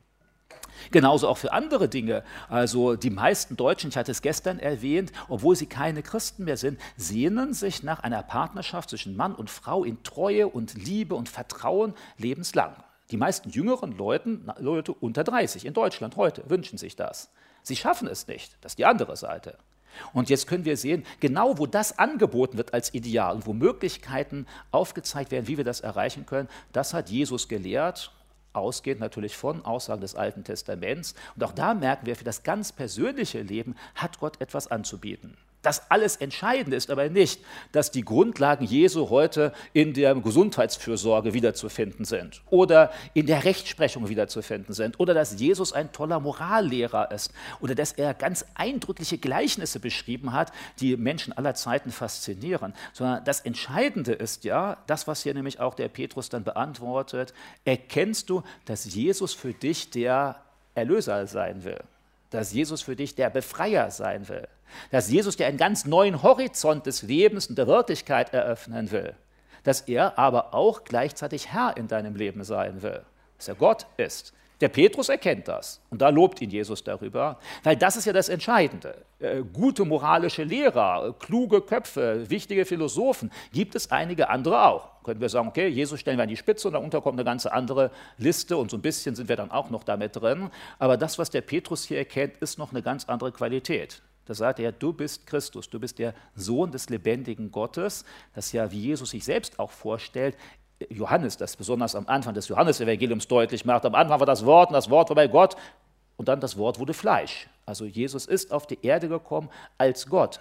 [0.92, 2.24] Genauso auch für andere Dinge.
[2.50, 6.80] Also die meisten Deutschen, ich hatte es gestern erwähnt, obwohl sie keine Christen mehr sind,
[6.98, 11.94] sehnen sich nach einer Partnerschaft zwischen Mann und Frau in Treue und Liebe und Vertrauen
[12.18, 12.76] lebenslang.
[13.12, 17.32] Die meisten jüngeren Leuten, Leute unter 30 in Deutschland heute wünschen sich das.
[17.62, 18.58] Sie schaffen es nicht.
[18.62, 19.58] Das ist die andere Seite.
[20.14, 24.48] Und jetzt können wir sehen, genau wo das angeboten wird als Ideal und wo Möglichkeiten
[24.72, 28.12] aufgezeigt werden, wie wir das erreichen können, das hat Jesus gelehrt
[28.54, 31.16] ausgehend natürlich von Aussagen des Alten Testaments.
[31.36, 35.38] Und auch da merken wir, für das ganz persönliche Leben hat Gott etwas anzubieten.
[35.64, 37.40] Das alles Entscheidende ist aber nicht,
[37.72, 44.76] dass die Grundlagen Jesu heute in der Gesundheitsfürsorge wiederzufinden sind oder in der Rechtsprechung wiederzufinden
[44.76, 50.34] sind oder dass Jesus ein toller Morallehrer ist oder dass er ganz eindrückliche Gleichnisse beschrieben
[50.34, 55.62] hat, die Menschen aller Zeiten faszinieren, sondern das Entscheidende ist ja, das, was hier nämlich
[55.62, 60.42] auch der Petrus dann beantwortet, erkennst du, dass Jesus für dich der
[60.76, 61.80] Erlöser sein will,
[62.32, 64.46] dass Jesus für dich der Befreier sein will
[64.92, 69.16] dass Jesus dir einen ganz neuen Horizont des Lebens und der Wirklichkeit eröffnen will,
[69.64, 73.02] dass er aber auch gleichzeitig Herr in deinem Leben sein will,
[73.38, 74.34] dass er Gott ist.
[74.64, 78.30] Der Petrus erkennt das und da lobt ihn Jesus darüber, weil das ist ja das
[78.30, 78.96] Entscheidende.
[79.20, 85.04] Äh, gute moralische Lehrer, kluge Köpfe, wichtige Philosophen gibt es einige andere auch.
[85.04, 87.52] Können wir sagen, okay, Jesus stellen wir an die Spitze und darunter kommt eine ganze
[87.52, 90.50] andere Liste und so ein bisschen sind wir dann auch noch damit drin.
[90.80, 94.02] Aber das, was der Petrus hier erkennt, ist noch eine ganz andere Qualität.
[94.26, 98.06] Da sagt er, du bist Christus, du bist der Sohn des lebendigen Gottes.
[98.34, 100.38] Das ist ja, wie Jesus sich selbst auch vorstellt.
[100.90, 103.86] Johannes, das besonders am Anfang des Johannesevangeliums deutlich macht.
[103.86, 105.56] Am Anfang war das Wort und das Wort war bei Gott
[106.18, 107.48] und dann das Wort wurde Fleisch.
[107.66, 110.40] Also Jesus ist auf die Erde gekommen als Gott.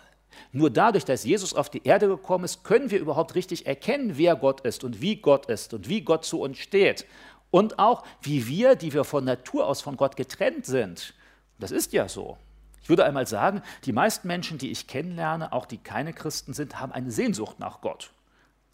[0.50, 4.36] Nur dadurch, dass Jesus auf die Erde gekommen ist, können wir überhaupt richtig erkennen, wer
[4.36, 7.06] Gott ist und wie Gott ist und wie Gott zu uns steht.
[7.50, 11.14] Und auch, wie wir, die wir von Natur aus von Gott getrennt sind.
[11.58, 12.38] Das ist ja so.
[12.82, 16.80] Ich würde einmal sagen, die meisten Menschen, die ich kennenlerne, auch die keine Christen sind,
[16.80, 18.12] haben eine Sehnsucht nach Gott.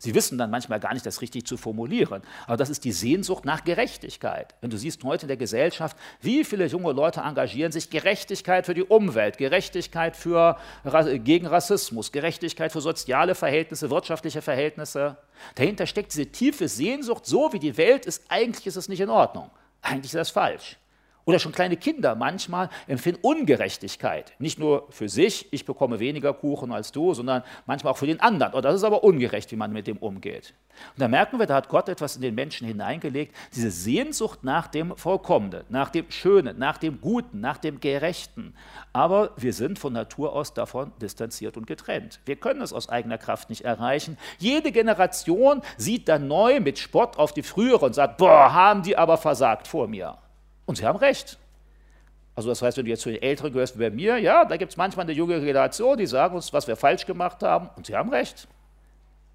[0.01, 2.23] Sie wissen dann manchmal gar nicht, das richtig zu formulieren.
[2.47, 4.55] Aber das ist die Sehnsucht nach Gerechtigkeit.
[4.61, 8.75] Wenn du siehst heute in der Gesellschaft, wie viele junge Leute engagieren sich Gerechtigkeit für
[8.75, 10.57] die Umwelt, Gerechtigkeit für,
[11.25, 15.17] gegen Rassismus, Gerechtigkeit für soziale Verhältnisse, wirtschaftliche Verhältnisse.
[15.57, 19.11] Dahinter steckt diese tiefe Sehnsucht, so wie die Welt ist, eigentlich ist es nicht in
[19.11, 19.51] Ordnung.
[19.83, 20.77] Eigentlich ist das falsch.
[21.29, 24.33] Oder schon kleine Kinder manchmal empfinden Ungerechtigkeit.
[24.39, 28.19] Nicht nur für sich, ich bekomme weniger Kuchen als du, sondern manchmal auch für den
[28.19, 28.55] anderen.
[28.55, 30.55] Und das ist aber ungerecht, wie man mit dem umgeht.
[30.95, 34.69] Und da merken wir, da hat Gott etwas in den Menschen hineingelegt, diese Sehnsucht nach
[34.69, 38.55] dem Vollkommenen, nach dem Schönen, nach dem Guten, nach dem Gerechten.
[38.95, 42.21] Aber wir sind von Natur aus davon distanziert und getrennt.
[42.25, 44.17] Wir können es aus eigener Kraft nicht erreichen.
[44.39, 48.97] Jede Generation sieht dann neu mit Spott auf die frühere und sagt, boah, haben die
[48.97, 50.17] aber versagt vor mir.
[50.69, 51.39] Und sie haben recht.
[52.35, 54.59] Also das heißt, wenn du jetzt zu den Älteren gehörst wie bei mir, ja, da
[54.59, 57.87] gibt es manchmal eine junge Generation, die sagen uns, was wir falsch gemacht haben, und
[57.87, 58.47] sie haben recht.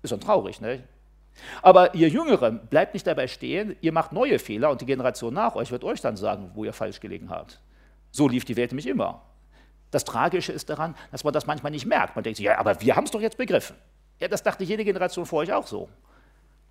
[0.03, 0.83] Ist schon traurig, ne?
[1.63, 5.55] Aber ihr Jüngeren bleibt nicht dabei stehen, ihr macht neue Fehler und die Generation nach
[5.55, 7.59] euch wird euch dann sagen, wo ihr falsch gelegen habt.
[8.11, 9.23] So lief die Welt nämlich immer.
[9.89, 12.15] Das Tragische ist daran, dass man das manchmal nicht merkt.
[12.15, 13.75] Man denkt sich, ja, aber wir haben es doch jetzt begriffen.
[14.19, 15.89] Ja, das dachte jede Generation vor euch auch so.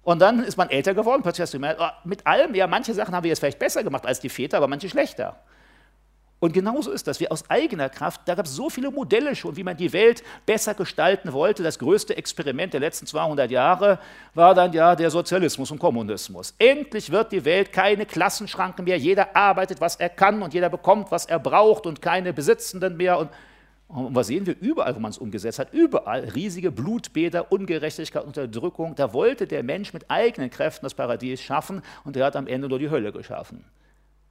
[0.02, 2.92] Und dann ist man älter geworden, plötzlich hast du gemerkt, oh, mit allem, ja, manche
[2.92, 5.36] Sachen haben wir jetzt vielleicht besser gemacht als die Väter, aber manche schlechter.
[6.42, 7.20] Und genauso ist das.
[7.20, 10.24] Wir aus eigener Kraft, da gab es so viele Modelle schon, wie man die Welt
[10.44, 11.62] besser gestalten wollte.
[11.62, 14.00] Das größte Experiment der letzten 200 Jahre
[14.34, 16.52] war dann ja der Sozialismus und Kommunismus.
[16.58, 18.98] Endlich wird die Welt keine Klassenschranken mehr.
[18.98, 23.20] Jeder arbeitet, was er kann und jeder bekommt, was er braucht und keine Besitzenden mehr.
[23.20, 23.30] Und,
[23.92, 25.74] und was sehen wir überall, wo man es umgesetzt hat?
[25.74, 28.94] Überall riesige Blutbäder, Ungerechtigkeit, Unterdrückung.
[28.94, 32.68] Da wollte der Mensch mit eigenen Kräften das Paradies schaffen und er hat am Ende
[32.68, 33.64] nur die Hölle geschaffen.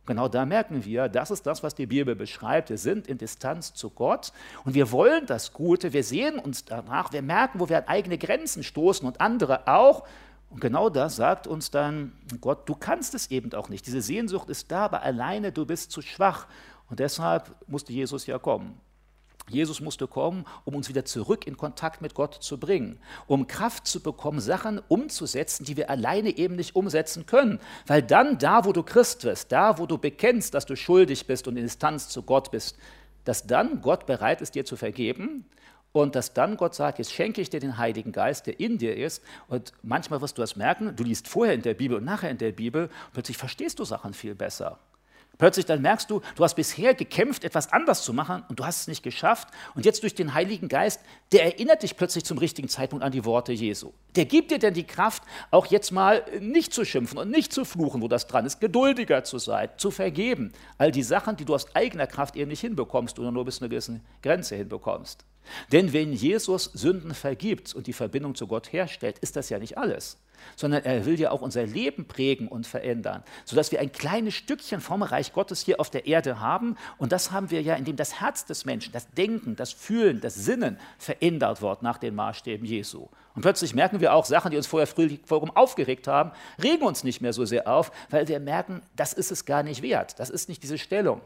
[0.07, 2.71] Genau da merken wir, das ist das, was die Bibel beschreibt.
[2.71, 4.33] Wir sind in Distanz zu Gott
[4.65, 8.17] und wir wollen das Gute, wir sehen uns danach, wir merken, wo wir an eigene
[8.17, 10.07] Grenzen stoßen und andere auch.
[10.49, 13.85] Und genau das sagt uns dann Gott, du kannst es eben auch nicht.
[13.85, 16.47] Diese Sehnsucht ist da, aber alleine du bist zu schwach.
[16.89, 18.81] Und deshalb musste Jesus ja kommen.
[19.49, 23.87] Jesus musste kommen, um uns wieder zurück in Kontakt mit Gott zu bringen, um Kraft
[23.87, 27.59] zu bekommen, Sachen umzusetzen, die wir alleine eben nicht umsetzen können.
[27.85, 31.47] Weil dann, da wo du Christ wirst, da wo du bekennst, dass du schuldig bist
[31.47, 32.77] und in Distanz zu Gott bist,
[33.25, 35.45] dass dann Gott bereit ist, dir zu vergeben
[35.91, 38.95] und dass dann Gott sagt, jetzt schenke ich dir den Heiligen Geist, der in dir
[38.95, 39.21] ist.
[39.47, 42.37] Und manchmal wirst du das merken, du liest vorher in der Bibel und nachher in
[42.37, 44.79] der Bibel, plötzlich verstehst du Sachen viel besser.
[45.41, 48.81] Plötzlich dann merkst du, du hast bisher gekämpft, etwas anders zu machen und du hast
[48.81, 49.47] es nicht geschafft.
[49.73, 51.01] Und jetzt durch den Heiligen Geist,
[51.31, 53.91] der erinnert dich plötzlich zum richtigen Zeitpunkt an die Worte Jesu.
[54.15, 57.65] Der gibt dir denn die Kraft, auch jetzt mal nicht zu schimpfen und nicht zu
[57.65, 60.53] fluchen, wo das dran ist, geduldiger zu sein, zu vergeben.
[60.77, 63.61] All die Sachen, die du aus eigener Kraft eben nicht hinbekommst oder nur bis zu
[63.63, 65.25] einer gewissen Grenze hinbekommst.
[65.71, 69.75] Denn wenn Jesus Sünden vergibt und die Verbindung zu Gott herstellt, ist das ja nicht
[69.75, 70.19] alles
[70.55, 74.81] sondern er will ja auch unser Leben prägen und verändern, sodass wir ein kleines Stückchen
[74.81, 76.77] vom Reich Gottes hier auf der Erde haben.
[76.97, 80.35] Und das haben wir ja, indem das Herz des Menschen, das Denken, das Fühlen, das
[80.35, 83.07] Sinnen verändert wird nach den Maßstäben Jesu.
[83.33, 87.21] Und plötzlich merken wir auch Sachen, die uns vorher vollkommen aufgeregt haben, regen uns nicht
[87.21, 90.19] mehr so sehr auf, weil wir merken, das ist es gar nicht wert.
[90.19, 91.21] Das ist nicht diese Stellung.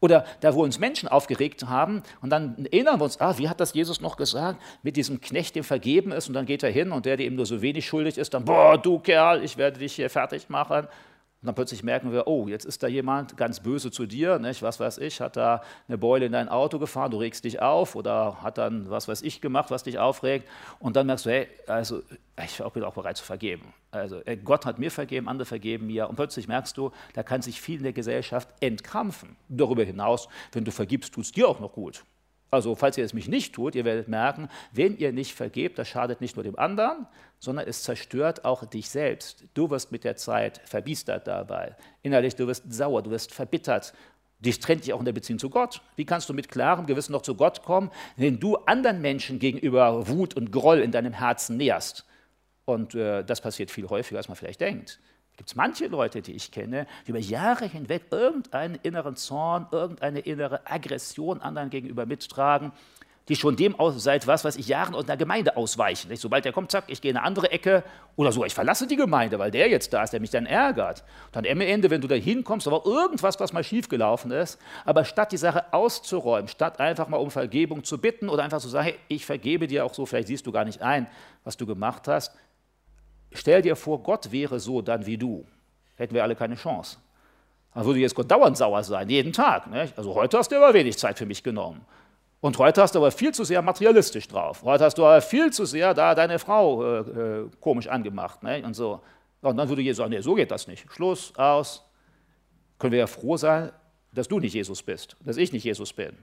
[0.00, 3.60] Oder da, wo uns Menschen aufgeregt haben, und dann erinnern wir uns, ah, wie hat
[3.60, 6.92] das Jesus noch gesagt, mit diesem Knecht, dem vergeben ist, und dann geht er hin
[6.92, 9.80] und der, der ihm nur so wenig schuldig ist, dann, boah, du Kerl, ich werde
[9.80, 10.86] dich hier fertig machen.
[11.40, 14.60] Und dann plötzlich merken wir, oh, jetzt ist da jemand ganz böse zu dir, nicht?
[14.60, 17.94] was weiß ich, hat da eine Beule in dein Auto gefahren, du regst dich auf
[17.94, 20.48] oder hat dann was weiß ich gemacht, was dich aufregt.
[20.80, 22.02] Und dann merkst du, hey, also
[22.44, 23.72] ich bin auch bereit zu vergeben.
[23.92, 26.08] Also Gott hat mir vergeben, andere vergeben mir.
[26.08, 29.36] Und plötzlich merkst du, da kann sich viel in der Gesellschaft entkrampfen.
[29.48, 32.02] Darüber hinaus, wenn du vergibst, tut es dir auch noch gut.
[32.50, 35.88] Also falls ihr es mich nicht tut, ihr werdet merken, wenn ihr nicht vergebt, das
[35.88, 37.06] schadet nicht nur dem anderen,
[37.38, 39.44] sondern es zerstört auch dich selbst.
[39.54, 41.76] Du wirst mit der Zeit verbiestert dabei.
[42.02, 43.92] Innerlich, du wirst sauer, du wirst verbittert.
[44.38, 45.82] Dich trennt dich auch in der Beziehung zu Gott.
[45.96, 50.08] Wie kannst du mit klarem Gewissen noch zu Gott kommen, wenn du anderen Menschen gegenüber
[50.08, 52.06] Wut und Groll in deinem Herzen näherst?
[52.64, 55.00] Und äh, das passiert viel häufiger, als man vielleicht denkt
[55.38, 60.18] gibt es manche Leute, die ich kenne, die über Jahre hinweg irgendeinen inneren Zorn, irgendeine
[60.18, 62.72] innere Aggression anderen gegenüber mittragen,
[63.28, 66.14] die schon dem seit was weiß ich Jahren aus einer Gemeinde ausweichen.
[66.16, 67.84] Sobald der kommt, zack, ich gehe in eine andere Ecke
[68.16, 71.04] oder so, ich verlasse die Gemeinde, weil der jetzt da ist, der mich dann ärgert.
[71.30, 75.30] Dann am Ende, wenn du da hinkommst, war irgendwas, was mal schiefgelaufen ist, aber statt
[75.30, 78.98] die Sache auszuräumen, statt einfach mal um Vergebung zu bitten oder einfach zu sagen, hey,
[79.06, 81.06] ich vergebe dir auch so, vielleicht siehst du gar nicht ein,
[81.44, 82.34] was du gemacht hast,
[83.32, 85.44] Stell dir vor, Gott wäre so dann wie du.
[85.96, 86.98] Hätten wir alle keine Chance.
[87.74, 89.66] Dann würde jetzt Gott dauernd sauer sein, jeden Tag.
[89.68, 89.90] Ne?
[89.96, 91.80] Also heute hast du aber wenig Zeit für mich genommen.
[92.40, 94.62] Und heute hast du aber viel zu sehr materialistisch drauf.
[94.62, 98.42] Heute hast du aber viel zu sehr da deine Frau äh, äh, komisch angemacht.
[98.42, 98.62] Ne?
[98.64, 99.00] Und, so.
[99.42, 100.90] und dann würde Jesus sagen, nee, so geht das nicht.
[100.92, 101.84] Schluss, aus.
[102.78, 103.72] Können wir ja froh sein,
[104.12, 106.16] dass du nicht Jesus bist, dass ich nicht Jesus bin.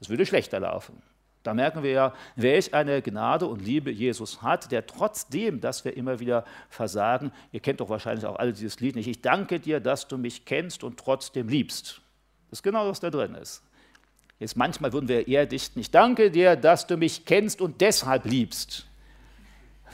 [0.00, 1.00] Das würde schlechter laufen.
[1.42, 5.96] Da merken wir ja, welch eine Gnade und Liebe Jesus hat, der trotzdem, dass wir
[5.96, 9.80] immer wieder versagen, ihr kennt doch wahrscheinlich auch alle dieses Lied nicht, ich danke dir,
[9.80, 12.02] dass du mich kennst und trotzdem liebst.
[12.50, 13.62] Das ist genau, was da drin ist.
[14.38, 18.26] Jetzt manchmal würden wir eher dichten, ich danke dir, dass du mich kennst und deshalb
[18.26, 18.86] liebst.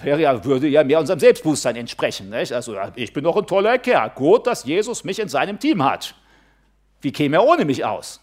[0.03, 2.29] Wäre ja, würde ja mehr unserem Selbstbewusstsein entsprechen.
[2.29, 2.53] Nicht?
[2.53, 4.11] Also ich bin doch ein toller Kerl.
[4.11, 6.15] Gut, dass Jesus mich in seinem Team hat.
[7.01, 8.21] Wie käme er ohne mich aus?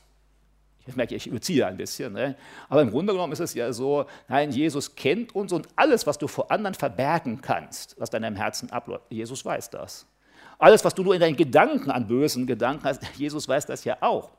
[0.85, 2.13] Ich merke, ich überziehe ein bisschen.
[2.13, 2.35] Ne?
[2.67, 6.17] Aber im Grunde genommen ist es ja so, nein, Jesus kennt uns und alles, was
[6.17, 10.05] du vor anderen verbergen kannst, was deinem Herzen abläuft, Jesus weiß das.
[10.59, 13.97] Alles, was du nur in deinen Gedanken an bösen Gedanken hast, Jesus weiß das ja
[14.01, 14.31] auch.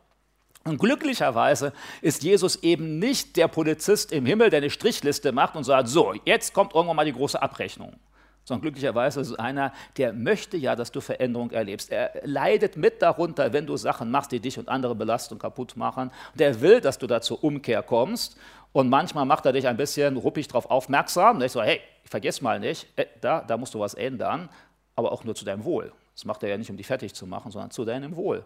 [0.64, 5.64] Und glücklicherweise ist Jesus eben nicht der Polizist im Himmel, der eine Strichliste macht und
[5.64, 7.98] sagt, so, jetzt kommt irgendwann mal die große Abrechnung
[8.44, 11.90] sondern glücklicherweise ist es einer, der möchte ja, dass du Veränderung erlebst.
[11.90, 15.76] Er leidet mit darunter, wenn du Sachen machst, die dich und andere belasten und kaputt
[15.76, 16.10] machen.
[16.32, 18.36] Und er will, dass du da zur Umkehr kommst.
[18.72, 21.36] Und manchmal macht er dich ein bisschen ruppig darauf aufmerksam.
[21.36, 24.48] Und ich so, hey, vergiss mal nicht, äh, da, da musst du was ändern.
[24.96, 25.92] aber auch nur zu deinem Wohl.
[26.14, 28.44] Das macht er ja nicht, um dich fertig zu machen, sondern zu deinem Wohl.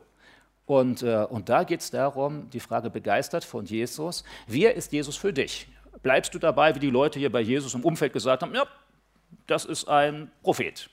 [0.64, 5.16] Und, äh, und da geht es darum, die Frage begeistert von Jesus, wer ist Jesus
[5.16, 5.66] für dich?
[6.02, 8.66] Bleibst du dabei, wie die Leute hier bei Jesus im Umfeld gesagt haben, ja,
[9.47, 10.88] das ist ein Prophet,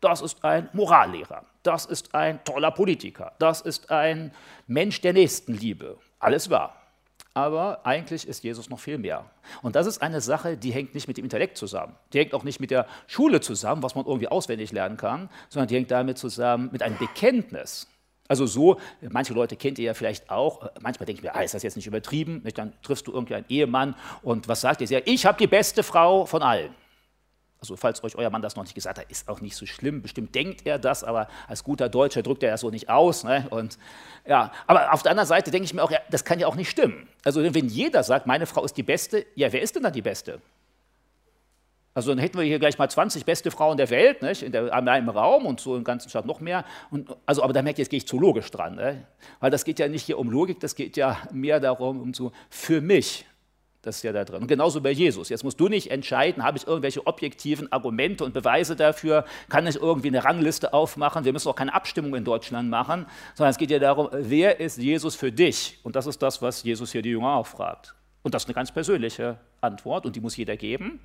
[0.00, 4.32] das ist ein Morallehrer, das ist ein toller Politiker, das ist ein
[4.66, 5.98] Mensch der Nächstenliebe.
[6.18, 6.82] Alles wahr.
[7.34, 9.26] Aber eigentlich ist Jesus noch viel mehr.
[9.60, 11.94] Und das ist eine Sache, die hängt nicht mit dem Intellekt zusammen.
[12.14, 15.68] Die hängt auch nicht mit der Schule zusammen, was man irgendwie auswendig lernen kann, sondern
[15.68, 17.88] die hängt damit zusammen mit einem Bekenntnis.
[18.26, 21.52] Also so, manche Leute kennt ihr ja vielleicht auch, manchmal denke ich mir, ah, ist
[21.52, 22.42] das jetzt nicht übertrieben?
[22.54, 25.06] Dann triffst du irgendwie einen Ehemann und was sagt er?
[25.06, 26.74] Ich habe die beste Frau von allen.
[27.66, 30.02] Also falls euch euer Mann das noch nicht gesagt hat, ist auch nicht so schlimm.
[30.02, 33.24] Bestimmt denkt er das, aber als guter Deutscher drückt er das so nicht aus.
[33.24, 33.46] Ne?
[33.50, 33.76] Und,
[34.24, 36.54] ja, aber auf der anderen Seite denke ich mir auch, ja, das kann ja auch
[36.54, 37.08] nicht stimmen.
[37.24, 40.02] Also wenn jeder sagt, meine Frau ist die Beste, ja, wer ist denn dann die
[40.02, 40.40] Beste?
[41.92, 44.42] Also dann hätten wir hier gleich mal 20 beste Frauen der Welt, nicht?
[44.42, 46.64] in einem Raum und so im ganzen Stadt noch mehr.
[46.90, 48.76] Und, also, aber da merkt ihr, jetzt gehe ich zu logisch dran.
[48.76, 49.06] Ne?
[49.40, 52.30] Weil das geht ja nicht hier um Logik, das geht ja mehr darum, um so
[52.48, 53.24] für mich
[53.86, 54.42] das ist ja da drin.
[54.42, 55.28] Und genauso bei Jesus.
[55.28, 59.76] Jetzt musst du nicht entscheiden, habe ich irgendwelche objektiven Argumente und Beweise dafür, kann ich
[59.76, 61.24] irgendwie eine Rangliste aufmachen.
[61.24, 64.78] Wir müssen auch keine Abstimmung in Deutschland machen, sondern es geht ja darum, wer ist
[64.78, 65.78] Jesus für dich?
[65.84, 67.94] Und das ist das, was Jesus hier die Jünger auch fragt.
[68.22, 70.98] Und das ist eine ganz persönliche Antwort und die muss jeder geben.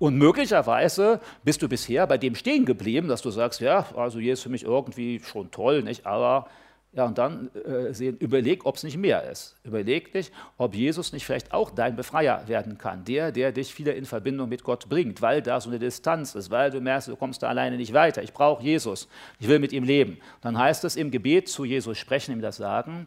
[0.00, 4.40] Und möglicherweise bist du bisher bei dem stehen geblieben, dass du sagst, ja, also Jesus
[4.40, 6.04] ist für mich irgendwie schon toll, nicht?
[6.06, 6.48] aber
[6.96, 9.54] ja, und dann äh, sehen, überleg, ob es nicht mehr ist.
[9.64, 13.04] Überleg dich, ob Jesus nicht vielleicht auch dein Befreier werden kann.
[13.04, 16.50] Der, der dich wieder in Verbindung mit Gott bringt, weil da so eine Distanz ist,
[16.50, 18.22] weil du merkst, du kommst da alleine nicht weiter.
[18.22, 19.08] Ich brauche Jesus.
[19.38, 20.16] Ich will mit ihm leben.
[20.40, 23.06] Dann heißt es im Gebet zu Jesus sprechen, ihm das sagen.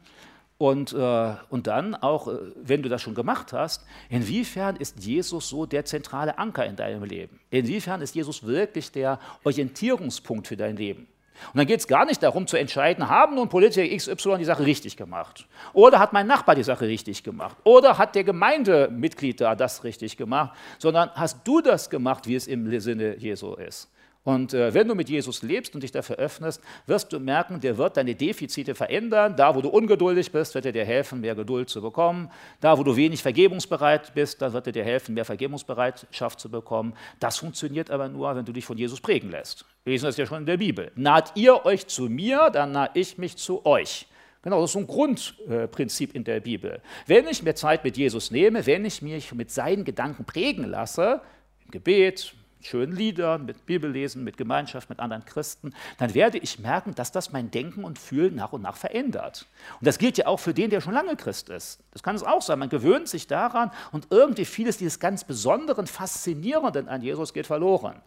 [0.60, 5.50] Und, äh, und dann auch, äh, wenn du das schon gemacht hast, inwiefern ist Jesus
[5.50, 7.40] so der zentrale Anker in deinem Leben?
[7.50, 11.08] Inwiefern ist Jesus wirklich der Orientierungspunkt für dein Leben?
[11.54, 14.66] Und dann geht es gar nicht darum zu entscheiden, haben nun Politiker XY die Sache
[14.66, 15.48] richtig gemacht?
[15.74, 17.58] Oder hat mein Nachbar die Sache richtig gemacht?
[17.64, 20.56] Oder hat der Gemeindemitglied da das richtig gemacht?
[20.78, 23.90] Sondern hast du das gemacht, wie es im Sinne Jesu ist?
[24.30, 27.80] Und äh, wenn du mit Jesus lebst und dich dafür öffnest, wirst du merken, der
[27.80, 29.36] wird deine Defizite verändern.
[29.36, 32.30] Da, wo du ungeduldig bist, wird er dir helfen, mehr Geduld zu bekommen.
[32.62, 36.94] Da, wo du wenig vergebungsbereit bist, da wird er dir helfen, mehr Vergebungsbereitschaft zu bekommen.
[37.20, 39.66] Das funktioniert aber nur, wenn du dich von Jesus prägen lässt.
[39.84, 40.92] Wir lesen das ja schon in der Bibel.
[40.94, 44.06] Naht ihr euch zu mir, dann nahe ich mich zu euch.
[44.44, 46.82] Genau, das ist so ein Grundprinzip in der Bibel.
[47.08, 51.22] Wenn ich mir Zeit mit Jesus nehme, wenn ich mich mit seinen Gedanken prägen lasse,
[51.66, 56.94] im Gebet, schönen Liedern, mit Bibellesen, mit Gemeinschaft, mit anderen Christen, dann werde ich merken,
[56.94, 59.46] dass das mein Denken und Fühlen nach und nach verändert.
[59.80, 61.80] Und das gilt ja auch für den, der schon lange Christ ist.
[61.92, 62.60] Das kann es auch sein.
[62.60, 68.02] Man gewöhnt sich daran und irgendwie vieles dieses ganz Besonderen, Faszinierenden an Jesus geht verloren.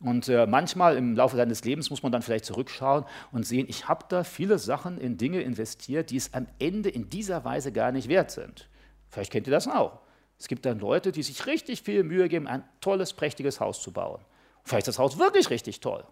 [0.00, 3.88] Und äh, manchmal im Laufe seines Lebens muss man dann vielleicht zurückschauen und sehen, ich
[3.88, 7.92] habe da viele Sachen in Dinge investiert, die es am Ende in dieser Weise gar
[7.92, 8.68] nicht wert sind.
[9.08, 10.00] Vielleicht kennt ihr das auch.
[10.38, 13.92] Es gibt dann Leute, die sich richtig viel Mühe geben, ein tolles, prächtiges Haus zu
[13.92, 14.20] bauen.
[14.64, 16.04] Vielleicht ist das Haus wirklich richtig toll.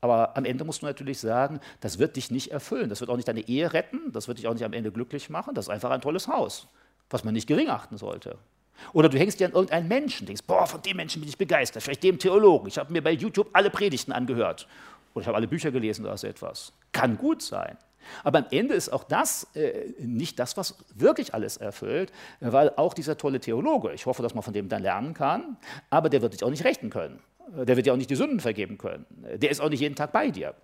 [0.00, 2.88] Aber am Ende musst du natürlich sagen, das wird dich nicht erfüllen.
[2.88, 4.12] Das wird auch nicht deine Ehe retten.
[4.12, 5.54] Das wird dich auch nicht am Ende glücklich machen.
[5.54, 6.68] Das ist einfach ein tolles Haus,
[7.10, 8.38] was man nicht gering achten sollte.
[8.92, 11.82] Oder du hängst dir an irgendeinen Menschen, denkst, boah, von dem Menschen bin ich begeistert,
[11.82, 12.68] vielleicht dem Theologen.
[12.68, 14.68] Ich habe mir bei YouTube alle Predigten angehört.
[15.14, 16.72] Oder ich habe alle Bücher gelesen oder so etwas.
[16.92, 17.78] Kann gut sein.
[18.24, 22.94] Aber am Ende ist auch das äh, nicht das, was wirklich alles erfüllt, weil auch
[22.94, 25.56] dieser tolle Theologe, ich hoffe, dass man von dem dann lernen kann,
[25.90, 27.20] aber der wird dich auch nicht rechten können.
[27.48, 29.06] Der wird dir auch nicht die Sünden vergeben können.
[29.36, 30.54] Der ist auch nicht jeden Tag bei dir.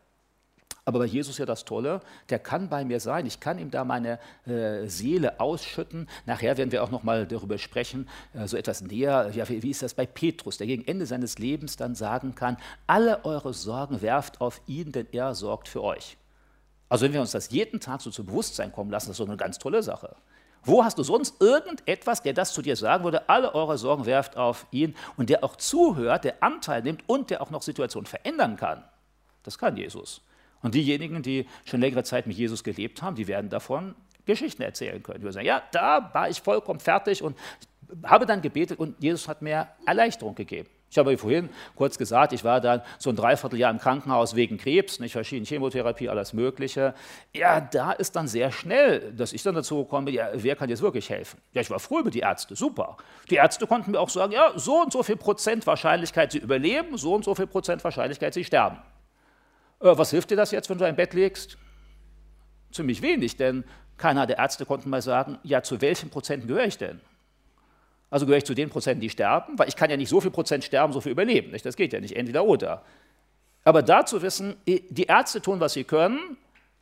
[0.84, 3.24] Aber bei Jesus ja das Tolle, der kann bei mir sein.
[3.26, 6.08] Ich kann ihm da meine äh, Seele ausschütten.
[6.26, 9.30] Nachher werden wir auch noch mal darüber sprechen, äh, so etwas näher.
[9.32, 12.56] Ja, wie, wie, ist das bei Petrus, der gegen Ende seines Lebens dann sagen kann:
[12.88, 16.16] Alle eure Sorgen werft auf ihn, denn er sorgt für euch.
[16.92, 19.24] Also wenn wir uns das jeden Tag so zu Bewusstsein kommen lassen, das ist so
[19.24, 20.14] eine ganz tolle Sache.
[20.62, 24.36] Wo hast du sonst irgendetwas, der das zu dir sagen würde, alle eure Sorgen werft
[24.36, 28.56] auf ihn und der auch zuhört, der Anteil nimmt und der auch noch Situationen verändern
[28.56, 28.84] kann?
[29.42, 30.20] Das kann Jesus.
[30.60, 33.94] Und diejenigen, die schon längere Zeit mit Jesus gelebt haben, die werden davon
[34.26, 35.20] Geschichten erzählen können.
[35.20, 37.38] Die werden sagen, ja, da war ich vollkommen fertig und
[38.04, 40.68] habe dann gebetet und Jesus hat mir Erleichterung gegeben.
[40.92, 45.00] Ich habe vorhin kurz gesagt, ich war dann so ein Dreivierteljahr im Krankenhaus wegen Krebs,
[45.00, 46.92] nicht verschiedene Chemotherapie, alles Mögliche.
[47.32, 50.68] Ja, da ist dann sehr schnell, dass ich dann dazu gekommen bin, ja, wer kann
[50.68, 51.40] jetzt wirklich helfen?
[51.54, 52.98] Ja, ich war froh über die Ärzte, super.
[53.30, 56.98] Die Ärzte konnten mir auch sagen, ja, so und so viel Prozent Wahrscheinlichkeit, sie überleben,
[56.98, 58.76] so und so viel Prozent Wahrscheinlichkeit, sie sterben.
[59.80, 61.56] Äh, was hilft dir das jetzt, wenn du ein Bett legst?
[62.70, 63.64] Ziemlich wenig, denn
[63.96, 67.00] keiner der Ärzte konnte mal sagen, ja, zu welchen Prozenten gehöre ich denn?
[68.12, 70.30] Also gehöre ich zu den Prozenten, die sterben, weil ich kann ja nicht so viel
[70.30, 71.50] Prozent sterben, so viel überleben.
[71.50, 71.64] Nicht?
[71.64, 72.82] Das geht ja nicht, entweder oder.
[73.64, 76.36] Aber dazu wissen, die Ärzte tun, was sie können,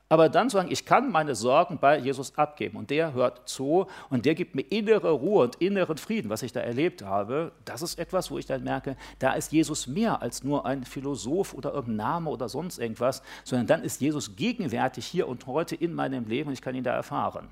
[0.08, 3.86] aber dann zu sagen, ich kann meine Sorgen bei Jesus abgeben und der hört zu
[4.08, 7.80] und der gibt mir innere Ruhe und inneren Frieden, was ich da erlebt habe, das
[7.80, 11.72] ist etwas, wo ich dann merke, da ist Jesus mehr als nur ein Philosoph oder
[11.72, 16.26] irgendein Name oder sonst irgendwas, sondern dann ist Jesus gegenwärtig hier und heute in meinem
[16.26, 17.48] Leben und ich kann ihn da erfahren.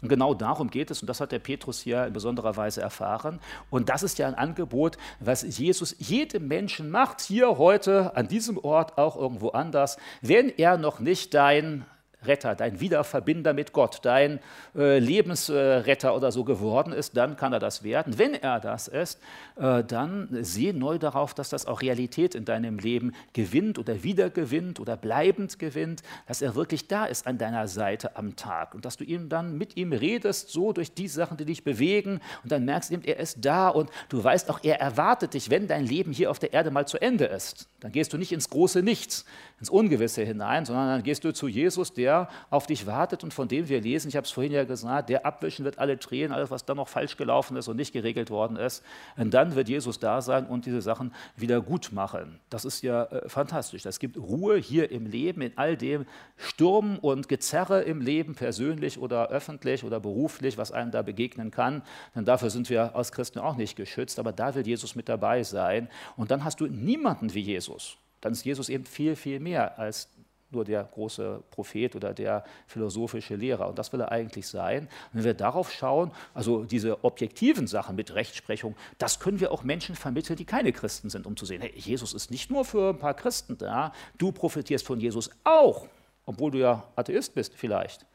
[0.00, 3.40] Und genau darum geht es und das hat der Petrus hier in besonderer Weise erfahren.
[3.68, 8.58] Und das ist ja ein Angebot, was Jesus jedem Menschen macht, hier heute an diesem
[8.58, 11.84] Ort, auch irgendwo anders, wenn er noch nicht dein
[12.24, 14.40] Retter, dein Wiederverbinder mit Gott, dein
[14.76, 18.18] äh, Lebensretter oder so geworden ist, dann kann er das werden.
[18.18, 19.20] Wenn er das ist,
[19.56, 24.80] äh, dann sieh neu darauf, dass das auch Realität in deinem Leben gewinnt oder wiedergewinnt
[24.80, 28.96] oder bleibend gewinnt, dass er wirklich da ist an deiner Seite am Tag und dass
[28.96, 32.64] du ihm dann mit ihm redest, so durch die Sachen, die dich bewegen und dann
[32.64, 36.12] merkst du, er ist da und du weißt auch, er erwartet dich, wenn dein Leben
[36.12, 37.68] hier auf der Erde mal zu Ende ist.
[37.80, 39.24] Dann gehst du nicht ins große Nichts,
[39.60, 43.34] ins Ungewisse hinein, sondern dann gehst du zu Jesus, der der auf dich wartet und
[43.34, 46.32] von dem wir lesen, ich habe es vorhin ja gesagt, der abwischen wird alle Tränen,
[46.32, 48.82] alles, was da noch falsch gelaufen ist und nicht geregelt worden ist.
[49.16, 52.40] Und dann wird Jesus da sein und diese Sachen wieder gut machen.
[52.48, 53.82] Das ist ja äh, fantastisch.
[53.82, 56.06] Das gibt Ruhe hier im Leben, in all dem
[56.36, 61.82] Sturm und Gezerre im Leben, persönlich oder öffentlich oder beruflich, was einem da begegnen kann.
[62.14, 65.42] Denn dafür sind wir als Christen auch nicht geschützt, aber da will Jesus mit dabei
[65.42, 65.88] sein.
[66.16, 67.98] Und dann hast du niemanden wie Jesus.
[68.20, 70.08] Dann ist Jesus eben viel, viel mehr als
[70.50, 73.68] nur der große Prophet oder der philosophische Lehrer.
[73.68, 74.84] Und das will er eigentlich sein.
[74.84, 79.62] Und wenn wir darauf schauen, also diese objektiven Sachen mit Rechtsprechung, das können wir auch
[79.62, 82.90] Menschen vermitteln, die keine Christen sind, um zu sehen, hey, Jesus ist nicht nur für
[82.90, 85.86] ein paar Christen da, du profitierst von Jesus auch,
[86.24, 88.06] obwohl du ja Atheist bist vielleicht.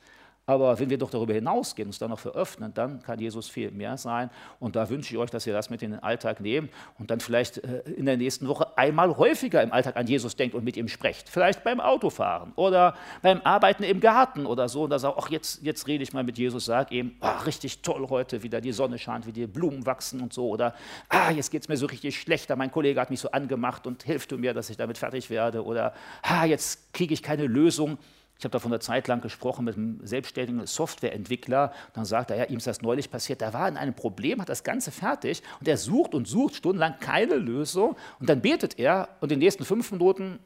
[0.46, 3.98] Aber wenn wir doch darüber hinausgehen, uns dann noch veröffnen, dann kann Jesus viel mehr
[3.98, 4.30] sein.
[4.60, 6.70] Und da wünsche ich euch, dass ihr das mit in den Alltag nehmt
[7.00, 10.54] und dann vielleicht äh, in der nächsten Woche einmal häufiger im Alltag an Jesus denkt
[10.54, 11.30] und mit ihm sprecht.
[11.30, 14.84] Vielleicht beim Autofahren oder beim Arbeiten im Garten oder so.
[14.84, 17.82] Und da sagt, ach, jetzt, jetzt rede ich mal mit Jesus, sag ihm, ach, richtig
[17.82, 20.50] toll heute, wieder die Sonne scheint, wie die Blumen wachsen und so.
[20.50, 20.76] Oder,
[21.08, 24.04] ah, jetzt geht es mir so richtig schlechter, mein Kollege hat mich so angemacht und
[24.04, 25.64] hilft du mir, dass ich damit fertig werde.
[25.64, 27.98] Oder, ah, jetzt kriege ich keine Lösung
[28.38, 31.72] ich habe da von einer Zeit lang gesprochen mit einem selbstständigen Softwareentwickler.
[31.94, 33.42] Dann sagt er, ja, ihm ist das neulich passiert.
[33.42, 37.00] Der war in einem Problem, hat das Ganze fertig und er sucht und sucht stundenlang
[37.00, 37.96] keine Lösung.
[38.20, 40.40] Und dann betet er und in den nächsten fünf Minuten,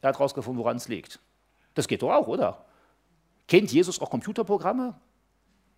[0.00, 1.18] er hat herausgefunden, woran es liegt.
[1.74, 2.64] Das geht doch auch, oder?
[3.48, 4.94] Kennt Jesus auch Computerprogramme?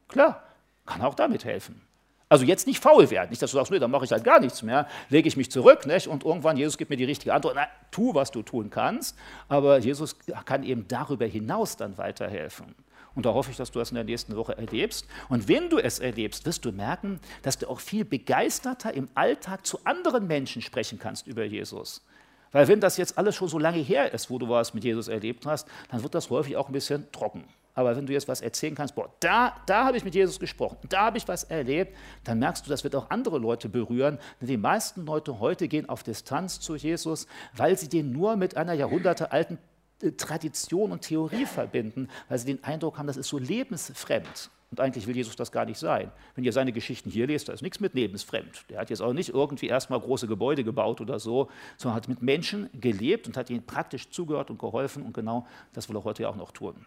[0.09, 0.43] Klar,
[0.85, 1.86] kann auch damit helfen.
[2.29, 4.41] Also jetzt nicht faul werden, nicht, dass du sagst, nee, dann mache ich halt gar
[4.41, 6.09] nichts mehr, lege ich mich zurück nicht?
[6.09, 9.16] und irgendwann, Jesus gibt mir die richtige Antwort, na, tu, was du tun kannst,
[9.49, 12.74] aber Jesus kann eben darüber hinaus dann weiterhelfen.
[13.14, 15.07] Und da hoffe ich, dass du das in der nächsten Woche erlebst.
[15.31, 19.64] Und wenn du es erlebst, wirst du merken, dass du auch viel begeisterter im Alltag
[19.64, 22.05] zu anderen Menschen sprechen kannst über Jesus.
[22.53, 25.09] Weil wenn das jetzt alles schon so lange her ist, wo du was mit Jesus
[25.09, 27.45] erlebt hast, dann wird das häufig auch ein bisschen trocken.
[27.77, 30.79] Aber wenn du jetzt was erzählen kannst, boah, da, da habe ich mit Jesus gesprochen,
[30.89, 34.18] da habe ich was erlebt, dann merkst du, das wird auch andere Leute berühren.
[34.41, 38.57] Denn die meisten Leute heute gehen auf Distanz zu Jesus, weil sie den nur mit
[38.57, 39.59] einer jahrhundertealten
[40.01, 44.51] äh, Tradition und Theorie verbinden, weil sie den Eindruck haben, das ist so lebensfremd.
[44.70, 46.11] Und eigentlich will Jesus das gar nicht sein.
[46.35, 48.64] Wenn ihr seine Geschichten hier lest, da ist nichts mit lebensfremd.
[48.70, 52.22] Der hat jetzt auch nicht irgendwie erstmal große Gebäude gebaut oder so, sondern hat mit
[52.22, 55.03] Menschen gelebt und hat ihnen praktisch zugehört und geholfen.
[55.03, 56.87] Und genau das will er heute auch noch tun.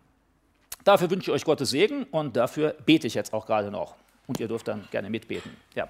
[0.83, 3.95] Dafür wünsche ich euch Gottes Segen und dafür bete ich jetzt auch gerade noch.
[4.27, 5.51] Und ihr dürft dann gerne mitbeten.
[5.75, 5.89] Ja.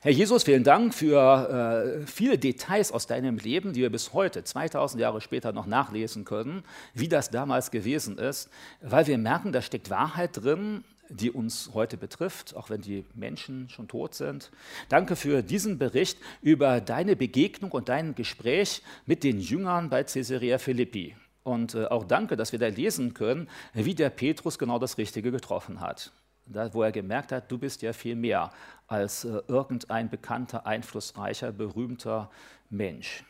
[0.00, 4.44] Herr Jesus, vielen Dank für äh, viele Details aus deinem Leben, die wir bis heute,
[4.44, 6.62] 2000 Jahre später, noch nachlesen können,
[6.94, 8.48] wie das damals gewesen ist,
[8.80, 13.68] weil wir merken, da steckt Wahrheit drin, die uns heute betrifft, auch wenn die Menschen
[13.70, 14.52] schon tot sind.
[14.88, 20.58] Danke für diesen Bericht über deine Begegnung und dein Gespräch mit den Jüngern bei Caesarea
[20.58, 21.16] Philippi.
[21.48, 25.30] Und äh, auch danke, dass wir da lesen können, wie der Petrus genau das Richtige
[25.30, 26.12] getroffen hat.
[26.44, 28.52] Da, wo er gemerkt hat, du bist ja viel mehr
[28.86, 32.30] als äh, irgendein bekannter, einflussreicher, berühmter
[32.68, 33.24] Mensch.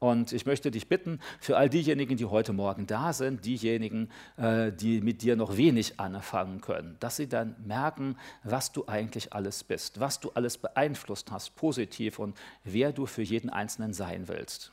[0.00, 4.72] Und ich möchte dich bitten, für all diejenigen, die heute Morgen da sind, diejenigen, äh,
[4.72, 9.62] die mit dir noch wenig anfangen können, dass sie dann merken, was du eigentlich alles
[9.62, 14.72] bist, was du alles beeinflusst hast, positiv und wer du für jeden Einzelnen sein willst.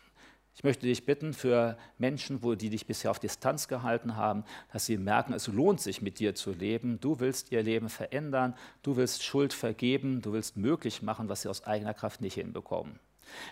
[0.57, 4.43] Ich möchte dich bitten für Menschen, wo die dich bisher auf Distanz gehalten haben,
[4.73, 6.99] dass sie merken, es lohnt sich mit dir zu leben.
[6.99, 11.49] Du willst ihr Leben verändern, du willst Schuld vergeben, du willst möglich machen, was sie
[11.49, 12.99] aus eigener Kraft nicht hinbekommen.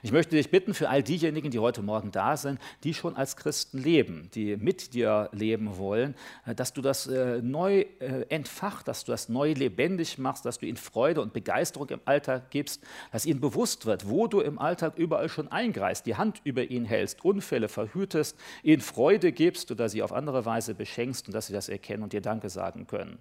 [0.04, 3.36] Ich möchte dich bitten, für all diejenigen, die heute Morgen da sind, die schon als
[3.36, 6.16] Christen leben, die mit dir leben wollen,
[6.46, 10.60] äh, dass du das äh, neu äh, entfacht, dass du das neu lebendig machst, dass
[10.60, 14.60] du ihnen Freude und Begeisterung im Alltag gibst, dass ihnen bewusst wird, wo du im
[14.60, 19.90] Alltag überall schon eingreist, die Hand über ihn hältst, Unfälle verhütest, ihnen Freude gibst oder
[19.90, 23.20] sie auf andere Weise beschenkst und dass sie das erkennen und dir Danke sagen können.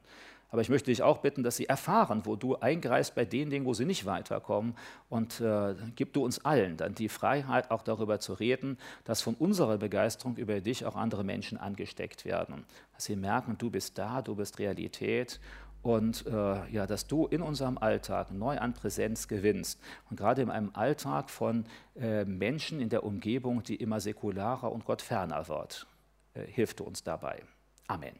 [0.55, 3.67] Aber ich möchte dich auch bitten, dass sie erfahren, wo du eingreifst bei den Dingen,
[3.67, 4.77] wo sie nicht weiterkommen.
[5.09, 9.35] Und äh, gib du uns allen dann die Freiheit, auch darüber zu reden, dass von
[9.35, 12.67] unserer Begeisterung über dich auch andere Menschen angesteckt werden.
[12.93, 15.41] Dass sie merken, du bist da, du bist Realität
[15.83, 19.81] und äh, ja, dass du in unserem Alltag neu an Präsenz gewinnst.
[20.09, 21.65] Und gerade in einem Alltag von
[21.97, 25.89] äh, Menschen in der Umgebung, die immer säkularer und gottferner wird,
[26.35, 27.43] äh, hilft du uns dabei.
[27.89, 28.15] Amen.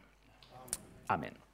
[1.07, 1.44] Amen.